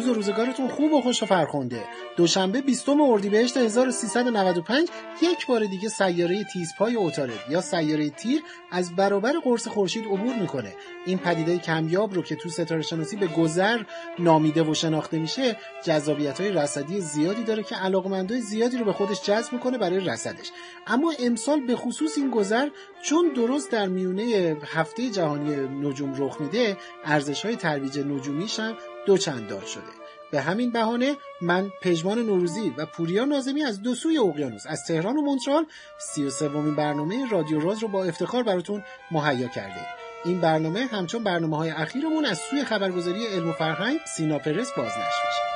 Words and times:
روز 0.00 0.08
و 0.08 0.14
روزگارتون 0.14 0.68
خوب 0.68 0.92
و 0.92 1.00
خوش 1.00 1.22
و 1.22 1.26
فرخنده. 1.26 1.84
دوشنبه 2.16 2.60
20 2.60 2.88
اردیبهشت 2.88 3.56
1395 3.56 4.88
یک 5.22 5.46
بار 5.46 5.64
دیگه 5.64 5.88
سیاره 5.88 6.44
تیزپای 6.44 6.94
اوتارد 6.94 7.44
یا 7.50 7.60
سیاره 7.60 8.10
تیر 8.10 8.42
از 8.70 8.96
برابر 8.96 9.32
قرص 9.44 9.68
خورشید 9.68 10.04
عبور 10.04 10.36
می‌کنه. 10.40 10.74
این 11.06 11.18
پدیده 11.18 11.58
کمیاب 11.58 12.14
رو 12.14 12.22
که 12.22 12.36
تو 12.36 12.48
ستاره 12.48 12.82
شناسی 12.82 13.16
به 13.16 13.26
گذر 13.26 13.82
نامیده 14.18 14.62
و 14.62 14.74
شناخته 14.74 15.18
میشه 15.18 15.56
جذابیت 15.84 16.40
های 16.40 16.50
رصدی 16.50 17.00
زیادی 17.00 17.44
داره 17.44 17.62
که 17.62 17.76
علاقمندای 17.76 18.40
زیادی 18.40 18.78
رو 18.78 18.84
به 18.84 18.92
خودش 18.92 19.22
جذب 19.22 19.52
می‌کنه 19.52 19.78
برای 19.78 20.00
رصدش. 20.00 20.50
اما 20.86 21.12
امسال 21.18 21.60
به 21.60 21.76
خصوص 21.76 22.18
این 22.18 22.30
گذر 22.30 22.68
چون 23.02 23.32
درست 23.36 23.70
در 23.70 23.88
میونه 23.88 24.56
هفته 24.74 25.10
جهانی 25.10 25.54
نجوم 25.88 26.14
رخ 26.18 26.40
میده 26.40 26.76
ارزش 27.04 27.44
های 27.44 27.56
ترویج 27.56 27.98
نجومیش 27.98 28.60
هم 28.60 28.76
دو 29.06 29.18
چندان 29.18 29.64
شده. 29.64 30.00
به 30.30 30.40
همین 30.40 30.70
بهانه 30.70 31.16
من 31.40 31.70
پژمان 31.82 32.18
نوروزی 32.18 32.74
و 32.76 32.86
پوریا 32.86 33.24
نازمی 33.24 33.62
از 33.62 33.82
دو 33.82 33.94
سوی 33.94 34.18
اقیانوس 34.18 34.62
از 34.66 34.84
تهران 34.84 35.16
و 35.16 35.22
مونترال 35.22 35.66
سی 35.98 36.24
و 36.24 36.30
سومین 36.30 36.76
برنامه 36.76 37.30
رادیو 37.30 37.60
راز 37.60 37.82
رو 37.82 37.88
با 37.88 38.04
افتخار 38.04 38.42
براتون 38.42 38.82
مهیا 39.10 39.48
کرده 39.48 39.86
این 40.24 40.40
برنامه 40.40 40.86
همچون 40.86 41.24
برنامه 41.24 41.56
های 41.56 41.70
اخیرمون 41.70 42.24
از 42.24 42.38
سوی 42.38 42.64
خبرگزاری 42.64 43.26
علم 43.26 43.48
و 43.48 43.52
فرهنگ 43.52 44.00
سینا 44.16 44.38
پرس 44.38 44.72
بازنشر 44.76 44.96
میشه. 44.98 45.49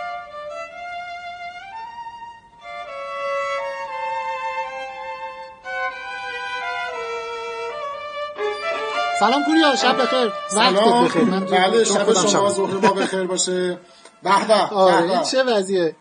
سلام 9.21 9.45
پوریا 9.45 9.77
شب 9.77 10.03
بخیر. 10.03 10.33
سلام. 10.51 11.05
بخیر. 11.05 11.23
من 11.23 11.45
بله 11.45 11.85
شب 11.85 12.13
شما 12.13 12.51
ظهر 12.51 12.75
ما 12.75 12.93
بخیر 12.93 13.23
باشه. 13.23 13.79
به 14.23 14.47
به 14.49 15.25
چه 15.31 15.43
وضعیه؟ 15.43 15.97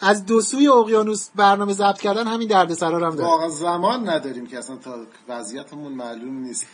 از 0.00 0.26
دو 0.26 0.40
سوی 0.40 0.68
اقیانوس 0.68 1.28
برنامه 1.34 1.72
ضبط 1.72 2.00
کردن 2.00 2.26
همین 2.26 2.48
دردسرا 2.48 3.06
هم 3.06 3.16
داره 3.16 3.28
واقعا 3.28 3.48
زمان 3.48 4.08
نداریم 4.08 4.46
که 4.46 4.58
اصلا 4.58 4.76
تا 4.76 4.94
وضعیتمون 5.28 5.92
معلوم 5.92 6.38
نیست. 6.38 6.66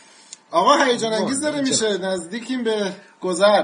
آقا 0.51 0.75
هیجان 0.75 1.13
انگیز 1.13 1.41
داره 1.41 1.61
میشه. 1.61 1.97
نزدیکیم 1.97 2.63
به 2.63 2.93
گذر. 3.21 3.63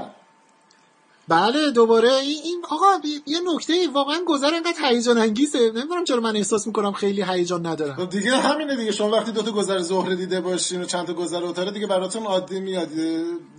بله 1.30 1.70
دوباره. 1.70 2.12
این 2.14 2.62
آقا 2.70 2.86
یه 3.26 3.38
نکته 3.54 3.88
واقعا 3.94 4.18
گذر 4.26 4.54
انقدر 4.54 4.88
هیجان 4.90 5.18
انگیزه. 5.18 5.58
نمی‌دونم 5.58 6.04
چرا 6.04 6.20
من 6.20 6.36
احساس 6.36 6.66
می‌کنم 6.66 6.92
خیلی 6.92 7.22
هیجان 7.22 7.66
ندارم. 7.66 7.94
خب 7.94 8.10
دیگه 8.10 8.36
همینه 8.36 8.76
دیگه. 8.76 8.92
شما 8.92 9.10
وقتی 9.10 9.32
دو 9.32 9.42
تا 9.42 9.50
گذر 9.50 9.78
ظهر 9.78 10.14
دیده 10.14 10.40
باشین 10.40 10.82
و 10.82 10.84
چند 10.84 11.06
تا 11.06 11.12
گذر 11.12 11.44
اتاره 11.44 11.70
دیگه 11.70 11.86
براتون 11.86 12.22
عادی 12.22 12.60
میاد. 12.60 12.88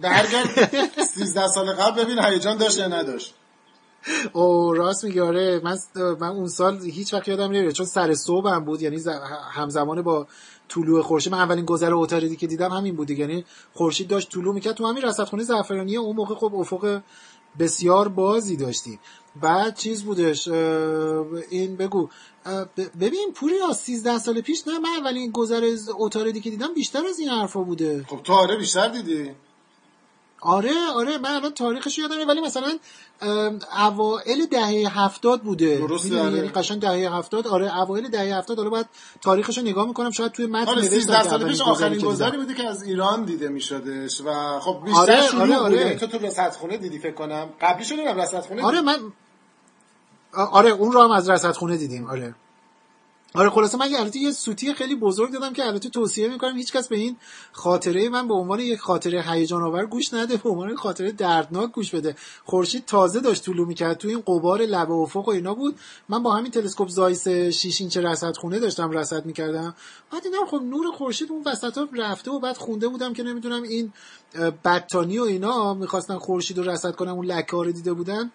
برگرد. 0.01 0.71
13 1.15 1.47
سال 1.47 1.71
قبل 1.73 2.03
ببین 2.03 2.19
هیجان 2.19 2.57
داشت 2.57 2.77
یا 2.77 2.87
نداشت. 2.87 3.33
او 4.33 4.73
راست 4.73 5.03
میگه 5.03 5.23
آره 5.23 5.61
من 5.63 5.77
من 6.19 6.27
اون 6.27 6.47
سال 6.47 6.81
هیچ 6.81 7.13
وقت 7.13 7.27
یادم 7.27 7.51
نمیاد 7.51 7.71
چون 7.73 7.85
سر 7.85 8.13
صبحم 8.13 8.65
بود 8.65 8.81
یعنی 8.81 8.97
همزمان 9.51 10.01
با 10.01 10.27
طلوع 10.69 11.01
خورشید. 11.01 11.31
من 11.31 11.39
اولین 11.39 11.65
گذر 11.65 11.93
اوتاریدی 11.93 12.35
که 12.35 12.47
دیدم 12.47 12.71
همین 12.71 12.95
بود 12.95 13.09
یعنی 13.09 13.45
خورشید 13.73 14.07
داشت 14.07 14.31
طلوع 14.31 14.53
می‌کرد 14.53 14.75
تو 14.75 14.87
همین 14.87 15.03
رصدخونه 15.03 15.43
زعفرانی. 15.43 15.97
اون 15.97 16.15
موقع 16.15 16.35
خب 16.35 16.55
افق 16.55 17.01
بسیار 17.59 18.07
بازی 18.07 18.55
داشتیم. 18.55 18.99
بعد 19.41 19.75
چیز 19.75 20.03
بودش 20.03 20.47
این 20.47 21.75
بگو. 21.75 22.09
ببین 23.01 23.31
پوری 23.35 23.55
از 23.69 23.77
13 23.77 24.17
سال 24.19 24.41
پیش 24.41 24.67
نه 24.67 24.79
من 24.79 24.89
اولین 24.89 25.31
گذر 25.31 25.75
اوتاریدی 25.97 26.39
که 26.41 26.49
دیدم 26.49 26.73
بیشتر 26.73 27.05
از 27.09 27.19
این 27.19 27.29
حرفا 27.29 27.61
بوده. 27.61 28.05
خب 28.07 28.23
تو 28.23 28.33
آره 28.33 28.57
بیشتر 28.57 28.87
دیدی. 28.87 29.31
آره 30.41 30.71
آره 30.95 31.17
من 31.17 31.29
الان 31.29 31.51
تاریخش 31.53 31.97
یادم 31.97 32.27
ولی 32.27 32.41
مثلا 32.41 32.77
اوائل 33.87 34.45
دهه 34.45 34.99
هفتاد 35.03 35.41
بوده. 35.41 35.77
درسته 35.77 36.21
آره. 36.21 36.33
یعنی 36.33 36.47
قشنگ 36.49 36.79
دهه 36.81 37.15
هفتاد. 37.15 37.47
آره 37.47 37.77
اوایل 37.81 38.07
دهه 38.09 38.37
هفتاد 38.37 38.57
حالا 38.57 38.69
باید 38.69 38.85
تاریخش 39.21 39.57
رو 39.57 39.63
نگاه 39.63 39.87
می‌کنم. 39.87 40.11
شاید 40.11 40.31
توی 40.31 40.45
متن 40.45 40.71
آره 40.71 40.81
13 40.81 41.23
سال 41.23 41.47
پیش 41.47 41.61
آخرین 41.61 41.99
گذری 42.01 42.37
بوده 42.37 42.53
که 42.53 42.67
از 42.67 42.83
ایران 42.83 43.25
دیده 43.25 43.47
میشدش 43.49 44.21
و 44.21 44.59
خب 44.59 44.81
بیشتر 44.85 45.01
آره 45.01 45.21
شروع 45.21 45.41
آره 45.43 45.55
آره. 45.57 45.83
بوده 45.83 45.95
تو 45.95 46.07
تو 46.17 46.25
رصدخونه 46.25 46.77
دیدی 46.77 46.99
فکر 46.99 47.13
کنم. 47.15 47.49
قبلی 47.61 47.85
شده 47.85 48.13
رصدخونه 48.13 48.63
آره 48.65 48.81
من 48.81 48.97
آره 50.33 50.69
اون 50.69 50.91
رو 50.91 51.01
هم 51.01 51.11
از 51.11 51.29
رصدخونه 51.29 51.77
دیدیم. 51.77 52.07
آره. 52.09 52.35
آره 53.35 53.49
خلاصه 53.49 53.77
من 53.77 53.95
البته 53.95 54.19
یه 54.19 54.31
سوتی 54.31 54.73
خیلی 54.73 54.95
بزرگ 54.95 55.33
دادم 55.33 55.53
که 55.53 55.65
البته 55.65 55.89
توصیه 55.89 56.27
می‌کنم 56.27 56.57
هیچکس 56.57 56.87
به 56.87 56.95
این 56.95 57.17
خاطره 57.51 58.09
من 58.09 58.27
به 58.27 58.33
عنوان 58.33 58.59
یک 58.59 58.79
خاطره 58.79 59.21
هیجان 59.21 59.63
آور 59.63 59.85
گوش 59.85 60.13
نده 60.13 60.37
به 60.37 60.49
عنوان 60.49 60.75
خاطره 60.75 61.11
دردناک 61.11 61.71
گوش 61.71 61.95
بده. 61.95 62.15
خورشید 62.45 62.85
تازه 62.85 63.19
داشت 63.19 63.43
طلوع 63.43 63.67
می‌کرد 63.67 63.97
تو 63.97 64.07
این 64.07 64.21
قبار 64.21 64.61
لب 64.61 64.91
افق 64.91 65.27
و 65.27 65.31
اینا 65.31 65.53
بود. 65.53 65.79
من 66.09 66.23
با 66.23 66.33
همین 66.33 66.51
تلسکوپ 66.51 66.89
زایس 66.89 67.27
6 67.27 67.81
اینچ 67.81 67.97
رصد 67.97 68.37
خونه 68.37 68.59
داشتم 68.59 68.91
رصد 68.91 69.25
می‌کردم. 69.25 69.75
بعد 70.11 70.23
دیدم 70.23 70.45
خب 70.45 70.61
نور 70.63 70.91
خورشید 70.91 71.31
اون 71.31 71.43
وسطا 71.45 71.87
رفته 71.93 72.31
و 72.31 72.39
بعد 72.39 72.57
خونده 72.57 72.87
بودم 72.87 73.13
که 73.13 73.23
نمی‌دونم 73.23 73.63
این 73.63 73.93
بطانی 74.65 75.19
و 75.19 75.23
اینا 75.23 75.73
می‌خواستن 75.73 76.17
خورشید 76.17 76.57
رو 76.57 76.69
رصد 76.69 76.95
کنم 76.95 77.13
اون 77.13 77.25
لکه 77.25 77.51
رو 77.51 77.71
دیده 77.71 77.93
بودن 77.93 78.31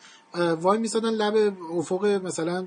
وای 0.60 0.78
میسادن 0.78 1.10
لب 1.10 1.56
افق 1.72 2.04
مثلا 2.04 2.66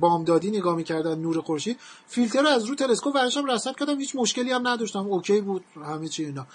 بامدادی 0.00 0.50
نگاه 0.50 0.76
می‌کردن 0.76 1.18
نور 1.18 1.40
خورشید 1.40 1.78
فیلتر 2.06 2.42
رو 2.42 2.48
از 2.48 2.64
رو 2.64 2.74
تلسکوپ 2.74 3.14
ورشم 3.14 3.44
رصد 3.50 3.76
کردم 3.76 3.98
هیچ 3.98 4.16
مشکلی 4.16 4.52
هم 4.52 4.68
نداشتم. 4.68 5.06
اوکی 5.06 5.40
بود 5.40 5.64
همه 5.84 6.08
چی 6.08 6.24
اینا. 6.24 6.46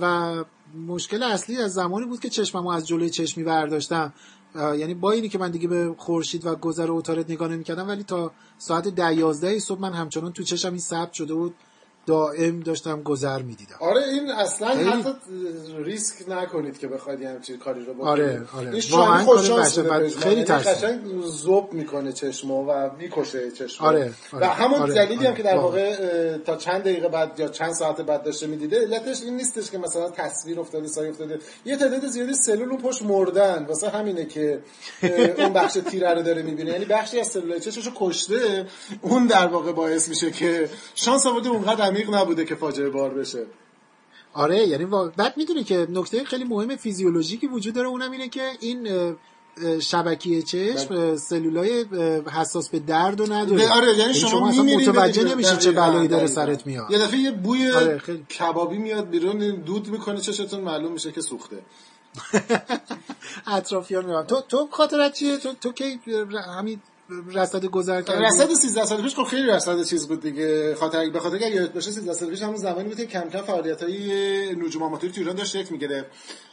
و 0.00 0.34
مشکل 0.86 1.22
اصلی 1.22 1.56
از 1.56 1.72
زمانی 1.72 2.06
بود 2.06 2.20
که 2.20 2.28
چشممو 2.28 2.68
از 2.68 2.88
جلوی 2.88 3.10
چشمی 3.10 3.44
برداشتم. 3.44 4.12
یعنی 4.54 4.94
با 4.94 5.12
اینی 5.12 5.28
که 5.28 5.38
من 5.38 5.50
دیگه 5.50 5.68
به 5.68 5.94
خورشید 5.98 6.46
و 6.46 6.54
گذر 6.54 6.90
اوتارت 6.90 7.30
نگاه 7.30 7.48
نمی‌کردم 7.48 7.88
ولی 7.88 8.02
تا 8.02 8.32
ساعت 8.58 8.88
ده 8.88 9.14
یازده 9.14 9.58
صبح 9.58 9.80
من 9.80 9.92
همچنان 9.92 10.32
تو 10.32 10.42
چشم 10.42 10.68
این 10.68 10.78
ثبت 10.78 11.12
شده 11.12 11.34
بود. 11.34 11.54
دائم 12.06 12.60
داشتم 12.60 13.02
گذر 13.02 13.42
می‌دیدم. 13.42 13.76
آره 13.80 14.02
این 14.02 14.30
اصلا 14.30 14.68
خیلی... 14.68 14.90
حتی 14.90 15.10
ریسک 15.84 16.28
نکنید 16.28 16.78
که 16.78 16.88
بخواید 16.88 17.22
همچین 17.22 17.58
کاری 17.58 17.84
رو 17.84 17.94
بکنید. 17.94 18.08
آره 18.08 18.42
آره. 18.56 18.70
این 18.72 18.82
واقعا 18.90 19.24
خیلی 20.20 20.36
یعنی 20.36 20.44
قشنگ 20.44 21.22
زوب 21.24 21.72
می‌کنه 21.72 22.12
چشمو 22.12 22.66
و 22.66 22.90
می‌کشه 22.98 23.50
چشمو. 23.50 23.86
آره, 23.86 24.12
آره. 24.32 24.46
و 24.46 24.48
همون 24.48 24.80
آره. 24.80 24.94
دلیلی 24.94 25.16
آره. 25.16 25.28
هم 25.28 25.34
که 25.34 25.42
در 25.42 25.56
واقع 25.56 26.38
تا 26.38 26.56
چند 26.56 26.80
دقیقه 26.80 27.08
بعد 27.08 27.40
یا 27.40 27.48
چند 27.48 27.72
ساعت 27.72 28.00
بعد 28.00 28.22
داشته 28.22 28.46
می‌دیده 28.46 28.80
علتش 28.80 29.22
این 29.22 29.36
نیستش 29.36 29.70
که 29.70 29.78
مثلا 29.78 30.10
تصویر 30.10 30.60
افتاده 30.60 30.88
سایه 30.88 31.10
افتاده. 31.10 31.38
یه 31.64 31.76
تعداد 31.76 32.06
زیادی 32.06 32.34
سلول 32.34 32.68
اون 32.68 32.78
پشت 32.78 33.02
مردن. 33.02 33.64
واسه 33.64 33.88
همینه 33.88 34.24
که 34.24 34.60
اون 35.38 35.52
بخش 35.52 35.78
تیره 35.90 36.14
رو 36.14 36.22
داره 36.22 36.42
می‌بینه. 36.42 36.70
یعنی 36.70 36.84
بخشی 36.84 37.20
از 37.20 37.26
سلول 37.28 37.58
چشمشو 37.58 37.90
کشته 37.96 38.66
اون 39.00 39.26
در 39.26 39.46
واقع 39.46 39.72
باعث 39.72 40.08
میشه 40.08 40.30
که 40.30 40.68
شانس 40.94 41.26
آورده 41.26 41.48
اونقدر 41.48 41.91
عمیق 41.92 42.14
نبوده 42.14 42.44
که 42.44 42.54
فاجعه 42.54 42.88
بار 42.88 43.10
بشه. 43.10 43.46
آره 44.34 44.66
یعنی 44.66 44.84
بعد 45.16 45.36
می‌دونی 45.36 45.64
که 45.64 45.86
نکته 45.90 46.24
خیلی 46.24 46.44
مهم 46.44 46.76
فیزیولوژیکی 46.76 47.46
وجود 47.46 47.74
داره 47.74 47.88
اونم 47.88 48.10
اینه 48.10 48.28
که 48.28 48.50
این 48.60 48.88
شبکیه 49.80 50.42
چشم 50.42 51.16
سلولای 51.16 51.84
حساس 52.32 52.68
به 52.68 52.78
درد 52.78 53.20
و 53.20 53.26
نداره. 53.26 53.72
آره 53.72 53.86
یعنی, 53.86 54.00
یعنی 54.00 54.14
شما, 54.14 54.30
شما 54.30 54.48
اصلا 54.48 54.62
متوجه 54.62 55.24
نمیشید 55.24 55.58
چه 55.58 55.72
بلایی 55.72 56.08
داره 56.08 56.26
سرت 56.26 56.66
میاد. 56.66 56.90
یه 56.90 56.98
دفعه 56.98 57.18
یه 57.18 57.30
بوی 57.30 57.70
آره 57.70 57.98
خیلی... 57.98 58.24
کبابی 58.38 58.78
میاد 58.78 59.08
بیرون 59.08 59.38
دود 59.38 59.88
می‌کنه 59.88 60.20
چشتون 60.20 60.60
معلوم 60.60 60.92
میشه 60.92 61.12
که 61.12 61.20
سوخته. 61.20 61.58
اطرافیان 63.56 64.06
میاد 64.06 64.26
تو 64.26 64.40
تو 64.48 64.68
خاطرت 64.70 65.12
چیه؟ 65.14 65.36
تو 65.36 65.52
تو 65.60 65.72
کی 65.72 66.00
همین 66.58 66.80
رصد 67.34 67.64
گذر 67.64 68.02
کردی؟ 68.02 68.22
رصد 68.24 68.52
13 68.52 68.84
سال 68.84 69.02
پیش 69.02 69.14
خب 69.14 69.22
خیلی 69.22 69.46
رصد 69.46 69.82
چیز 69.82 70.08
بود 70.08 70.20
دیگه. 70.20 70.74
خاطر 70.74 71.10
به 71.10 71.20
خاطر 71.20 71.36
اگه 71.36 71.50
یادت 71.50 71.72
باشه 71.72 71.90
13 71.90 72.12
سال 72.12 72.30
پیش 72.30 72.42
همون 72.42 72.56
زمانی 72.56 72.88
بود 72.88 72.96
که 72.96 73.06
کم 73.06 73.28
کم 73.30 73.40
فعالیت‌های 73.40 74.54
نجوم 74.54 74.82
آماتوری 74.82 75.12
تو 75.12 75.20
ایران 75.20 75.36
داشت 75.36 75.50
شکل 75.50 75.72
می‌گرفت. 75.72 76.06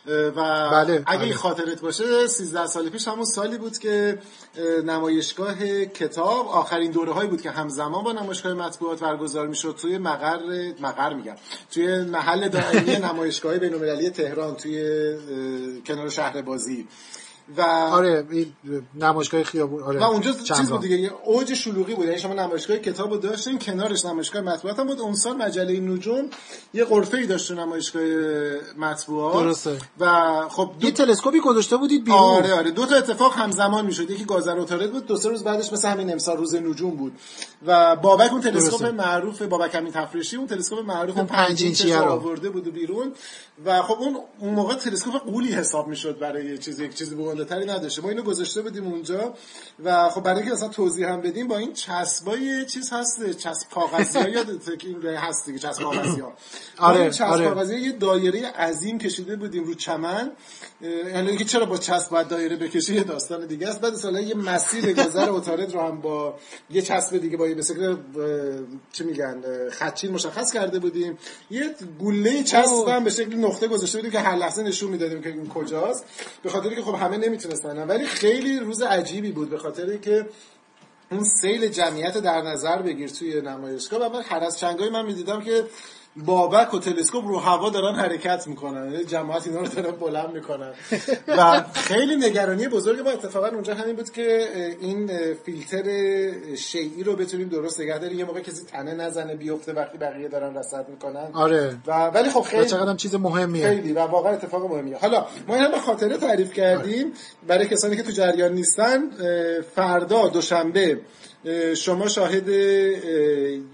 و 0.07 0.69
بله، 0.69 1.03
اگه 1.05 1.21
بله. 1.25 1.33
خاطرت 1.33 1.81
باشه 1.81 2.27
13 2.27 2.67
سال 2.67 2.89
پیش 2.89 3.07
همون 3.07 3.25
سالی 3.25 3.57
بود 3.57 3.77
که 3.77 4.19
نمایشگاه 4.85 5.85
کتاب 5.85 6.47
آخرین 6.47 6.91
دوره 6.91 7.11
هایی 7.11 7.29
بود 7.29 7.41
که 7.41 7.51
همزمان 7.51 8.03
با 8.03 8.11
نمایشگاه 8.11 8.53
مطبوعات 8.53 8.99
برگزار 8.99 9.47
می‌شد. 9.47 9.75
توی 9.81 9.97
مقر 9.97 10.71
مقر 10.81 11.13
میگم. 11.13 11.35
توی 11.71 12.01
محل 12.01 12.49
دائمی 12.49 12.91
نمایشگاه 13.07 13.57
بین‌المللی 13.57 14.09
تهران 14.09 14.55
توی 14.55 15.13
کنار 15.87 16.09
شهر 16.09 16.41
بازی. 16.41 16.87
و 17.57 17.61
آره 17.61 18.25
این 18.31 18.53
نمایشگاه 18.95 19.43
خیابون 19.43 19.83
آره 19.83 19.99
و 19.99 20.03
اونجا 20.03 20.31
چیز 20.31 20.69
بود. 20.69 20.81
دیگه 20.81 21.11
اوج 21.25 21.53
شلوغی 21.53 21.95
بود 21.95 22.05
یعنی 22.05 22.19
شما 22.19 22.33
نمایشگاه 22.33 22.77
کتابو 22.77 23.17
داشتین 23.17 23.59
کنارش 23.59 24.05
نمایشگاه 24.05 24.41
مطبوعات 24.41 24.79
هم 24.79 24.87
بود 24.87 24.99
اون 24.99 25.15
سال 25.15 25.37
مجله 25.37 25.79
نجوم 25.79 26.29
یه 26.73 26.85
غرفه 26.85 27.17
ای 27.17 27.25
داشت 27.25 27.51
نمایشگاه 27.51 28.03
مطبوعات 28.77 29.43
درسته. 29.43 29.77
و 29.99 30.31
خب 30.49 30.71
دو 30.79 30.85
یه 30.85 30.93
تلسکوپی 30.93 31.39
گذاشته 31.39 31.77
بودید 31.77 32.03
بیرون 32.03 32.19
آره 32.19 32.53
آره 32.53 32.71
دو 32.71 32.85
تا 32.85 32.95
اتفاق 32.95 33.33
همزمان 33.33 33.85
می‌شد 33.85 34.11
یکی 34.11 34.25
گازر 34.25 34.57
اوتارد 34.57 34.91
بود 34.91 35.05
دو 35.05 35.15
سه 35.15 35.29
روز 35.29 35.43
بعدش 35.43 35.73
مثل 35.73 35.87
همین 35.89 36.11
امسال 36.11 36.37
روز 36.37 36.55
نجوم 36.55 36.91
بود 36.91 37.13
و 37.65 37.95
بابک 37.95 38.31
اون 38.31 38.41
تلسکوپ. 38.41 38.85
معروف 38.85 39.41
بابک 39.41 39.75
همین 39.75 39.91
تفریشی 39.91 40.35
اون 40.35 40.47
تلسکوپ 40.47 40.79
معروف 40.79 41.17
اون 41.17 41.25
پنج 41.25 41.47
پنج 41.47 41.63
اینچیه 41.63 41.85
اینچش 41.85 42.07
رو. 42.07 42.11
آورده 42.11 42.49
بود 42.49 42.73
بیرون 42.73 43.11
و 43.65 43.81
خب 43.81 43.97
اون 43.99 44.17
اون 44.39 44.53
موقع 44.53 44.75
تلسکوپ 44.75 45.15
قولی 45.15 45.51
حساب 45.51 45.87
می‌شد 45.87 46.19
برای 46.19 46.45
یه 46.45 46.57
چیزی 46.57 46.85
یک 46.85 46.95
چیزی 46.95 47.15
بگنده‌تری 47.39 47.65
نداشته. 47.65 48.01
ما 48.01 48.09
اینو 48.09 48.21
گذاشته 48.21 48.61
بودیم 48.61 48.87
اونجا 48.87 49.33
و 49.83 50.09
خب 50.09 50.23
برای 50.23 50.37
اینکه 50.37 50.53
مثلا 50.53 50.67
توضیح 50.67 51.09
هم 51.09 51.21
بدیم 51.21 51.47
با 51.47 51.57
این 51.57 51.73
چسبای 51.73 52.65
چیز 52.65 52.93
هست 52.93 53.31
چسب 53.31 53.69
کاغذی 53.69 54.19
ها 54.19 54.25
این 54.83 55.05
هست 55.05 55.45
دیگه 55.45 55.59
چسب 55.59 55.83
کاغذی 55.83 56.21
ها 56.21 56.33
آره، 56.77 57.09
چسب 57.09 57.23
آره. 57.23 57.49
کاغذی 57.49 57.79
یه 57.79 57.91
دایره 57.91 58.47
عظیم 58.47 58.97
کشیده 58.97 59.35
بودیم 59.35 59.63
رو 59.63 59.73
چمن. 59.73 60.31
یعنی 60.81 61.29
اینکه 61.29 61.45
چرا 61.45 61.65
با 61.65 61.77
چسب 61.77 62.11
باید 62.11 62.27
دایره 62.27 62.55
بکشی؟ 62.55 62.95
یه 62.95 63.03
داستان 63.03 63.45
دیگه 63.45 63.67
است. 63.67 63.81
بعد 63.81 63.93
مثلا 63.93 64.19
یه 64.19 64.35
مسیر 64.35 64.93
گذر 64.93 65.29
اتارد 65.29 65.73
رو 65.73 65.81
هم 65.81 66.01
با 66.01 66.35
یه 66.69 66.81
چسب 66.81 67.17
دیگه 67.17 67.37
با 67.37 67.47
یه 67.47 67.55
اه، 67.55 67.95
چی 68.91 69.03
میگن 69.03 69.43
اه، 69.45 69.69
خدچین 69.69 70.11
مشخص 70.11 70.53
کرده 70.53 70.79
بودیم. 70.79 71.17
یه 71.51 71.75
گوله 71.99 72.43
چسب 72.43 72.87
هم 72.87 73.03
به 73.03 73.09
شکل 73.09 73.35
نقطه 73.35 73.67
گذاشته 73.67 73.97
بودیم 73.97 74.11
که 74.11 74.19
هر 74.19 74.35
لحظه 74.35 74.63
نشون 74.63 74.91
می‌دادیم 74.91 75.21
که 75.21 75.29
این 75.29 75.49
کجاست. 75.49 76.05
به 76.43 76.49
خاطر 76.49 76.75
که 76.75 76.81
خب 76.81 76.95
همه 76.95 77.17
نمی‌تونستن. 77.29 77.87
ولی 77.87 78.05
خیلی 78.05 78.59
روز 78.59 78.81
عجیبی 78.81 79.31
بود 79.31 79.49
به 79.49 79.57
خاطر 79.57 79.97
که 79.97 80.29
اون 81.11 81.23
سیل 81.23 81.67
جمعیت 81.67 82.17
در 82.17 82.41
نظر 82.41 82.81
بگیر 82.81 83.09
توی 83.09 83.41
نمایشگاه. 83.41 83.99
و 83.99 84.13
من 84.13 84.21
هر 84.21 84.43
از 84.43 84.59
چنگای 84.59 84.89
من 84.89 85.05
می‌دیدم 85.05 85.41
که 85.41 85.65
بابک 86.15 86.73
و 86.73 86.79
تلسکوپ 86.79 87.27
رو 87.27 87.39
هوا 87.39 87.69
دارن 87.69 87.95
حرکت 87.95 88.47
می‌کنن. 88.47 88.91
یعنی 88.91 89.05
جماعت 89.05 89.47
اینا 89.47 89.59
رو 89.59 89.67
دارن 89.67 89.91
بلند 89.91 90.33
می‌کنن. 90.33 90.71
و 91.37 91.63
خیلی 91.73 92.15
نگرانی 92.15 92.67
بزرگ 92.67 92.99
ما 92.99 93.09
اتفاقا 93.09 93.47
اونجا 93.47 93.73
همین 93.75 93.95
بود 93.95 94.09
که 94.09 94.47
این 94.81 95.11
فیلتر 95.45 95.85
شیعی 96.55 97.03
رو 97.03 97.15
بتونیم 97.15 97.49
درست 97.49 97.81
نگه 97.81 97.97
داریم. 97.97 98.19
یه 98.19 98.25
موقع 98.25 98.39
کسی 98.39 98.65
تنه 98.65 98.93
نزنه 98.93 99.35
بیفته 99.35 99.73
وقتی 99.73 99.97
بقیه 99.97 100.27
دارن 100.27 100.57
رصد 100.57 100.89
می‌کنن. 100.89 101.29
آره. 101.33 101.77
و 101.87 102.07
ولی 102.07 102.29
خب 102.29 102.41
خیلی 102.41 102.65
چقدر 102.65 102.89
هم 102.89 102.97
چیز 102.97 103.15
مهمیه. 103.15 103.67
خیلی 103.67 103.93
و 103.93 103.99
واقعا 103.99 104.33
اتفاق 104.33 104.71
مهمیه. 104.71 104.97
حالا 104.97 105.25
ما 105.47 105.55
این 105.55 105.63
هم 105.63 105.71
به 105.71 105.79
خاطره 105.79 106.17
تعریف 106.17 106.53
کردیم. 106.53 107.13
برای 107.47 107.67
کسانی 107.67 107.95
که 107.95 108.03
تو 108.03 108.11
جریان 108.11 108.53
نیستن 108.53 108.99
فردا 109.75 110.27
دوشنبه 110.27 110.99
شما 111.75 112.07
شاهد 112.07 112.49
اه، 112.49 112.55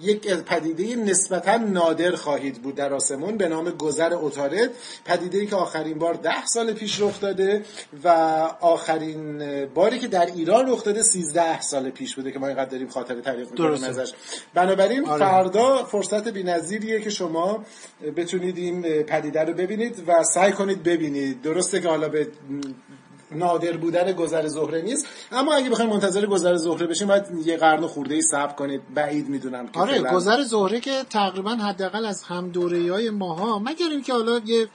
یک 0.02 0.28
پدیده 0.28 0.96
نسبتا 0.96 1.58
نادر 1.58 2.16
خواهید 2.16 2.62
بود 2.62 2.76
در 2.76 2.94
آسمون 2.94 3.38
به 3.38 3.48
نام 3.48 3.70
گذر 3.70 4.14
اتارد 4.14 4.70
پدیده 5.06 5.38
ای 5.38 5.48
که 5.48 5.56
آخرین 5.56 6.00
بار 6.00 6.14
ده 6.14 6.46
سال 6.46 6.74
پیش 6.74 7.02
رخ 7.02 7.20
داده 7.20 7.66
و 8.04 8.08
آخرین 8.62 9.66
باری 9.66 10.00
که 10.00 10.08
در 10.08 10.26
ایران 10.26 10.72
رخ 10.72 10.84
داده 10.84 11.04
13 11.04 11.62
سال 11.62 11.90
پیش 11.90 12.16
بوده 12.16 12.32
که 12.32 12.40
ما 12.40 12.48
اینقدر 12.48 12.70
داریم 12.70 12.88
خاطره 12.88 13.22
تعریف 13.22 13.52
می‌کنیم. 13.52 13.84
ازش 13.84 14.14
بنابراین 14.54 15.06
آره. 15.06 15.26
فردا 15.26 15.84
فرصت 15.84 16.28
بی‌نظیریه 16.28 17.02
که 17.02 17.10
شما 17.10 17.66
بتونید 18.16 18.58
این 18.58 18.82
پدیده 19.04 19.42
رو 19.42 19.54
ببینید 19.54 20.04
و 20.08 20.24
سعی 20.24 20.52
کنید 20.52 20.84
ببینید 20.84 21.42
درسته 21.42 21.82
که 21.82 21.88
حالا 21.88 22.10
به 22.10 22.28
نادر 23.36 23.78
بودن 23.78 24.12
گذر 24.12 24.48
زهره 24.48 24.82
نیست. 24.82 25.06
اما 25.32 25.54
اگه 25.54 25.70
بخوایم 25.70 25.90
منتظر 25.90 26.26
گذر 26.26 26.56
زهره 26.56 26.88
بشیم 26.88 27.08
باید 27.08 27.24
یه 27.46 27.58
قرن 27.58 27.88
خورده 27.88 28.16
ای 28.16 28.22
صبر 28.22 28.54
کنید. 28.54 28.82
بعید 28.94 29.30
می‌دونم 29.30 29.68
که 29.68 29.80
آره 29.80 30.02
گذر 30.02 30.44
زهره 30.44 30.80
که 30.80 31.04
تقریبا 31.10 31.52
حداقل 31.52 32.06
از 32.06 32.24
هم 32.24 32.50
دوره 32.50 32.92
های 32.92 33.10
ماها 33.10 33.60
مگر 33.60 33.90
اینکه 33.92 34.14
حالا 34.14 34.42
یه 34.46 34.68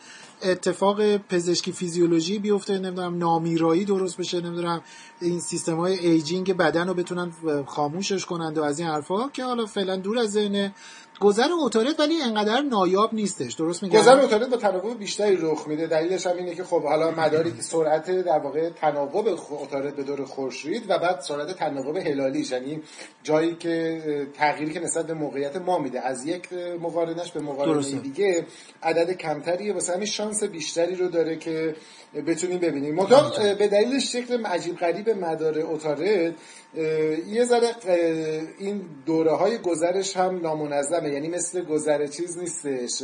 اتفاق 0.42 1.16
پزشکی 1.16 1.72
فیزیولوژی 1.72 2.38
بیفته 2.38 2.78
نمی‌دونم 2.78 3.18
نامیرایی 3.18 3.84
درست 3.84 4.16
بشه 4.16 4.40
نمی‌دونم 4.40 4.82
این 5.20 5.40
سیستم 5.40 5.76
های 5.76 5.98
ایجینگ 5.98 6.56
بدن 6.56 6.88
رو 6.88 6.94
بتونن 6.94 7.32
خاموشش 7.66 8.24
کنند 8.24 8.58
و 8.58 8.62
از 8.62 8.78
این 8.78 8.88
حرفا 8.88 9.28
که 9.28 9.44
حالا 9.44 9.66
فعلا 9.66 9.96
دور 9.96 10.18
از 10.18 10.30
ذهن 10.30 10.72
گذر 11.20 11.52
اوتارت 11.52 12.00
ولی 12.00 12.22
انقدر 12.22 12.60
نایاب 12.60 13.14
نیستش. 13.14 13.54
درست 13.54 13.82
میگم؟ 13.82 14.00
گذر 14.00 14.20
اتارد 14.20 14.50
با 14.50 14.56
تناوب 14.56 14.98
بیشتری 14.98 15.36
رخ 15.40 15.68
میده. 15.68 15.86
دلیلش 15.86 16.26
هم 16.26 16.36
اینه 16.36 16.54
که 16.54 16.64
خب 16.64 16.82
حالا 16.82 17.10
مداری 17.10 17.52
که 17.52 17.62
سرعت 17.62 18.10
در 18.10 18.38
واقع 18.38 18.70
تناوب 18.70 19.28
اتارد 19.50 19.96
به 19.96 20.02
دور 20.02 20.24
خورشید 20.24 20.90
و 20.90 20.98
بعد 20.98 21.20
سرعت 21.20 21.56
تناوب 21.56 21.96
هلالیش. 21.96 22.50
یعنی 22.50 22.82
جایی 23.22 23.54
که 23.54 24.02
تغییری 24.34 24.72
که 24.72 24.80
نسبت 24.80 25.06
به 25.06 25.14
موقعیت 25.14 25.56
ما 25.56 25.78
میده. 25.78 26.00
از 26.00 26.26
یک 26.26 26.52
مقارنش 26.80 27.32
به 27.32 27.40
مقارنه. 27.40 27.98
دیگه 27.98 28.46
عدد 28.82 29.10
کمتریه. 29.10 29.72
واسه 29.72 29.92
همین 29.92 30.06
شانس 30.06 30.44
بیشتری 30.44 30.94
رو 30.94 31.08
داره 31.08 31.36
که 31.36 31.74
بتونیم 32.14 32.58
ببینیم. 32.58 32.98
اه، 32.98 33.54
به 33.54 33.68
دلیل 33.68 34.00
شکل 34.00 34.46
عجیب 34.46 34.76
غریب 34.76 35.10
مدار 35.10 35.54
اتارد 35.58 36.00
اه، 36.00 36.84
یه 37.28 37.44
ذره 37.44 37.74
این 38.58 38.82
دوره 39.06 39.36
های 39.36 39.58
گذرش 39.58 40.16
هم 40.16 40.40
نامنظمه. 40.40 41.08
یعنی 41.08 41.28
مثل 41.28 41.64
گذر 41.64 42.06
چیز 42.06 42.38
نیستش. 42.38 43.02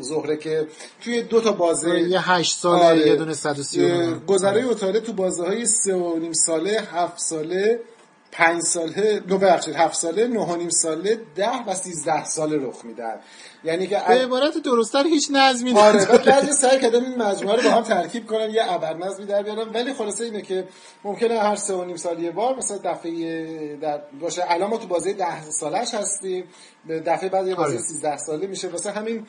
زهره 0.00 0.36
که 0.36 0.66
توی 1.04 1.22
دو 1.22 1.40
تا 1.40 1.52
بازه 1.52 2.00
یه 2.00 2.30
هشت 2.30 2.58
ساله 2.58 2.84
آره. 2.84 3.06
یه 3.06 3.16
دونه 3.16 3.34
139 3.34 4.20
گذرای 4.26 4.62
اتاره 4.62 5.00
تو 5.00 5.12
بازه 5.12 5.42
های 5.42 5.66
سه 5.66 5.94
و 5.94 6.18
نیم 6.18 6.32
ساله 6.32 6.80
هفت 6.92 7.18
ساله 7.18 7.80
پنج 8.32 8.62
ساله 8.62 9.22
نو 9.28 9.38
ببخشید 9.38 9.74
هفت 9.74 9.94
ساله 9.94 10.26
نه 10.26 10.40
و 10.40 10.56
نیم 10.56 10.68
ساله 10.68 11.20
ده 11.34 11.64
و 11.66 11.74
سیزده 11.74 12.24
ساله 12.24 12.68
رخ 12.68 12.84
میدن. 12.84 13.20
یعنی 13.64 13.86
که 13.86 14.02
به 14.08 14.14
عبارت 14.14 14.58
درستتر 14.58 15.06
هیچ 15.06 15.28
نظمی 15.32 15.72
آره 15.72 16.06
بعضی 16.26 16.52
سعی 16.52 16.80
کردن 16.80 17.04
این 17.04 17.22
مجموعه 17.22 17.56
رو 17.56 17.62
با 17.62 17.70
هم 17.70 17.82
ترکیب 17.82 18.26
کنن 18.26 18.50
یه 18.50 18.72
ابرنظمی 18.72 19.26
در 19.26 19.42
بیارن 19.42 19.68
ولی 19.68 19.94
خلاصه 19.94 20.24
اینه 20.24 20.42
که 20.42 20.68
ممکنه 21.04 21.38
هر 21.38 21.56
سه 21.56 21.74
و 21.74 21.84
نیم 21.84 21.96
سال 21.96 22.22
یه 22.22 22.30
بار 22.30 22.56
مثلا 22.56 22.76
دفعه 22.76 23.76
در 23.76 24.00
باشه 24.20 24.44
الان 24.48 24.70
ما 24.70 24.76
تو 24.76 24.86
بازه 24.86 25.12
ده 25.12 25.50
سالش 25.50 25.94
هستیم 25.94 26.44
به 26.86 27.00
دفعه 27.00 27.28
بعد 27.28 27.46
یه 27.46 27.54
بازه 27.54 27.72
آره. 27.72 27.82
13 27.82 28.16
ساله 28.16 28.46
میشه. 28.46 28.68
واسه 28.68 28.90
همین 28.90 29.26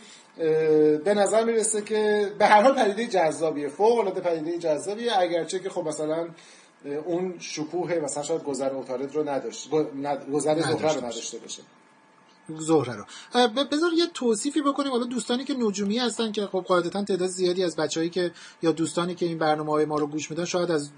به 1.03 1.13
نظر 1.13 1.43
می‌رسه 1.43 1.81
که 1.81 2.31
به 2.39 2.45
هر 2.45 2.61
حال 2.61 2.75
پدیده 2.75 3.07
جذابیه 3.07 3.67
فوق 3.67 3.99
العاده 3.99 4.21
پدیده 4.21 4.57
جذابیه. 4.57 5.19
اگرچه 5.19 5.59
که 5.59 5.69
خب 5.69 5.87
مثلا 5.87 6.27
اون 7.05 7.39
شکوه 7.39 7.93
مثلا 8.03 8.23
شاید 8.23 8.43
گذر 8.43 8.69
اوتارد 8.69 9.15
رو 9.15 9.29
نداشت. 9.29 9.69
گذر 10.33 10.61
زهره 10.61 10.93
رو 10.93 11.05
نداشته 11.05 11.37
باشه. 11.37 11.61
زهره 12.57 12.95
رو. 12.95 13.05
بذار 13.71 13.93
یه 13.93 14.07
توصیفی 14.13 14.61
بکنیم. 14.61 14.91
حالا 14.91 15.05
دوستانی 15.05 15.43
که 15.43 15.53
نجومی 15.53 15.97
هستن 15.97 16.31
که 16.31 16.45
خب 16.45 16.65
قاعدتا 16.67 17.03
تعداد 17.03 17.29
زیادی 17.29 17.63
از 17.63 17.75
بچههایی 17.75 18.09
که 18.09 18.31
یا 18.61 18.71
دوستانی 18.71 19.15
که 19.15 19.25
این 19.25 19.37
برنامه 19.37 19.71
های 19.71 19.85
ما 19.85 19.95
رو 19.95 20.07
گوش 20.07 20.31
میدن 20.31 20.45
شاید 20.45 20.71
از 20.71 20.89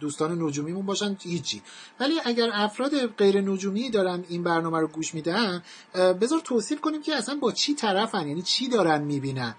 دوستان 0.00 0.42
نجومیمون 0.42 0.86
باشن 0.86 1.16
هیچی. 1.22 1.62
ولی 2.00 2.14
اگر 2.24 2.50
افراد 2.52 3.06
غیر 3.06 3.40
نجومی 3.40 3.90
دارن 3.90 4.24
این 4.28 4.42
برنامه 4.42 4.78
رو 4.78 4.88
گوش 4.88 5.14
میدن 5.14 5.62
بذار 5.94 6.40
توصیف 6.44 6.80
کنیم 6.80 7.02
که 7.02 7.14
اصلا 7.14 7.34
با 7.34 7.52
چی 7.52 7.74
طرفن 7.74 8.28
یعنی 8.28 8.42
چی 8.42 8.68
دارن 8.68 9.02
می‌بینن. 9.02 9.54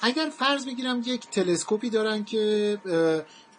اگر 0.00 0.30
فرض 0.38 0.66
بگیرم 0.66 1.02
یک 1.04 1.30
تلسکوپی 1.30 1.90
دارن 1.90 2.24
که 2.24 2.78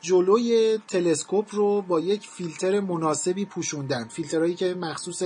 جلوی 0.02 0.80
تلسکوپ 0.88 1.56
رو 1.56 1.82
با 1.82 2.00
یک 2.00 2.28
فیلتر 2.28 2.80
مناسبی 2.80 3.46
پوشوندن. 3.46 4.08
فیلترهایی 4.08 4.56
که 4.56 4.74
مخصوص 4.74 5.24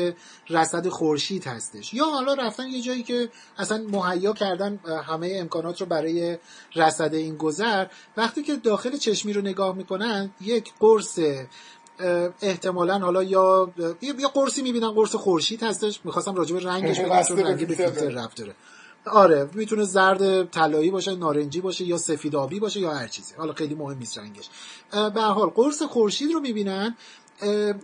رصد 0.49 0.87
خورشید 0.87 1.43
هستش. 1.47 1.93
یا 1.93 2.05
حالا 2.05 2.33
رفتن 2.33 2.67
یه 2.67 2.81
جایی 2.81 3.03
که 3.03 3.29
اصلا 3.57 3.85
مهیا 3.91 4.33
کردن 4.33 4.79
همه 5.07 5.33
امکانات 5.35 5.81
رو 5.81 5.87
برای 5.87 6.37
رصد 6.75 7.13
این 7.13 7.37
گذر. 7.37 7.85
وقتی 8.17 8.43
که 8.43 8.55
داخل 8.55 8.97
چشمی 8.97 9.33
رو 9.33 9.41
نگاه 9.41 9.75
می‌کنن 9.75 10.31
یک 10.41 10.71
قرص 10.79 11.19
احتمالا 12.41 12.99
حالا 12.99 13.23
یا 13.23 13.73
یا 14.01 14.27
قرصی 14.33 14.61
می‌بینن 14.61 14.91
قرص 14.91 15.15
خورشید 15.15 15.63
هستش. 15.63 15.99
می‌خواستم 16.03 16.35
راجع 16.35 16.55
به 16.55 16.63
رنگش 16.63 16.99
بگم 17.03 17.23
چون 17.23 17.37
به 17.37 17.43
رنگی 17.43 17.65
به 17.65 17.75
فیلتر. 17.75 18.09
رفت 18.09 18.37
داره. 18.37 18.55
آره 19.05 19.49
می‌تونه 19.53 19.83
زرد 19.83 20.49
طلایی 20.49 20.91
باشه 20.91 21.15
نارنجی 21.15 21.61
باشه 21.61 21.85
یا 21.85 21.97
سفید 21.97 22.35
آبی 22.35 22.59
باشه 22.59 22.79
یا 22.79 22.93
هر 22.93 23.07
چیزی. 23.07 23.35
حالا 23.35 23.53
خیلی 23.53 23.75
مهم 23.75 23.97
نیست 23.97 24.17
رنگش. 24.17 24.49
به 25.13 25.21
حال 25.21 25.49
قرص 25.49 25.81
خورشید 25.81 26.31
رو 26.31 26.39
می‌بینن. 26.39 26.95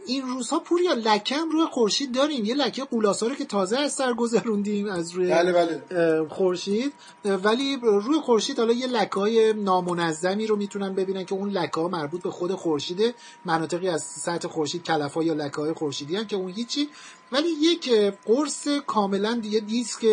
این 0.05 0.27
روزها 0.27 0.59
پوریا 0.59 0.93
لکه 0.93 1.35
هم 1.35 1.49
روی 1.49 1.65
خورشید 1.71 2.11
داریم. 2.11 2.45
یه 2.45 2.55
لکه 2.55 2.83
قولاسا 2.83 3.27
رو 3.27 3.35
که 3.35 3.45
تازه 3.45 3.77
از 3.77 3.93
سر 3.93 4.13
گذروندیم 4.13 4.89
از 4.89 5.11
روی 5.11 5.29
بله 5.29 5.51
بله. 5.51 6.27
خورشید. 6.29 6.93
ولی 7.25 7.77
روی 7.83 8.19
خورشید 8.19 8.59
حالا 8.59 8.73
یه 8.73 8.87
لکه 8.87 9.15
های 9.15 9.53
نامنظمی 9.53 10.47
رو 10.47 10.55
می‌تونن 10.55 10.95
ببینن 10.95 11.25
که 11.25 11.35
اون 11.35 11.49
لکه 11.49 11.81
ها 11.81 11.87
مربوط 11.87 12.21
به 12.21 12.31
خود 12.31 12.55
خورشیده 12.55 13.13
مناطقی 13.45 13.87
از 13.87 14.03
سطح 14.03 14.47
خورشید 14.47 14.83
کلف 14.83 15.17
یا 15.17 15.33
لکه 15.33 15.55
های 15.55 15.73
خورشیدی 15.73 16.15
هن 16.15 16.27
که 16.27 16.35
اون 16.35 16.51
هیچی. 16.51 16.89
ولی 17.31 17.49
یک 17.49 17.91
قرص 18.25 18.67
کاملا 18.67 19.41
یه 19.43 19.59
دیسک 19.59 20.05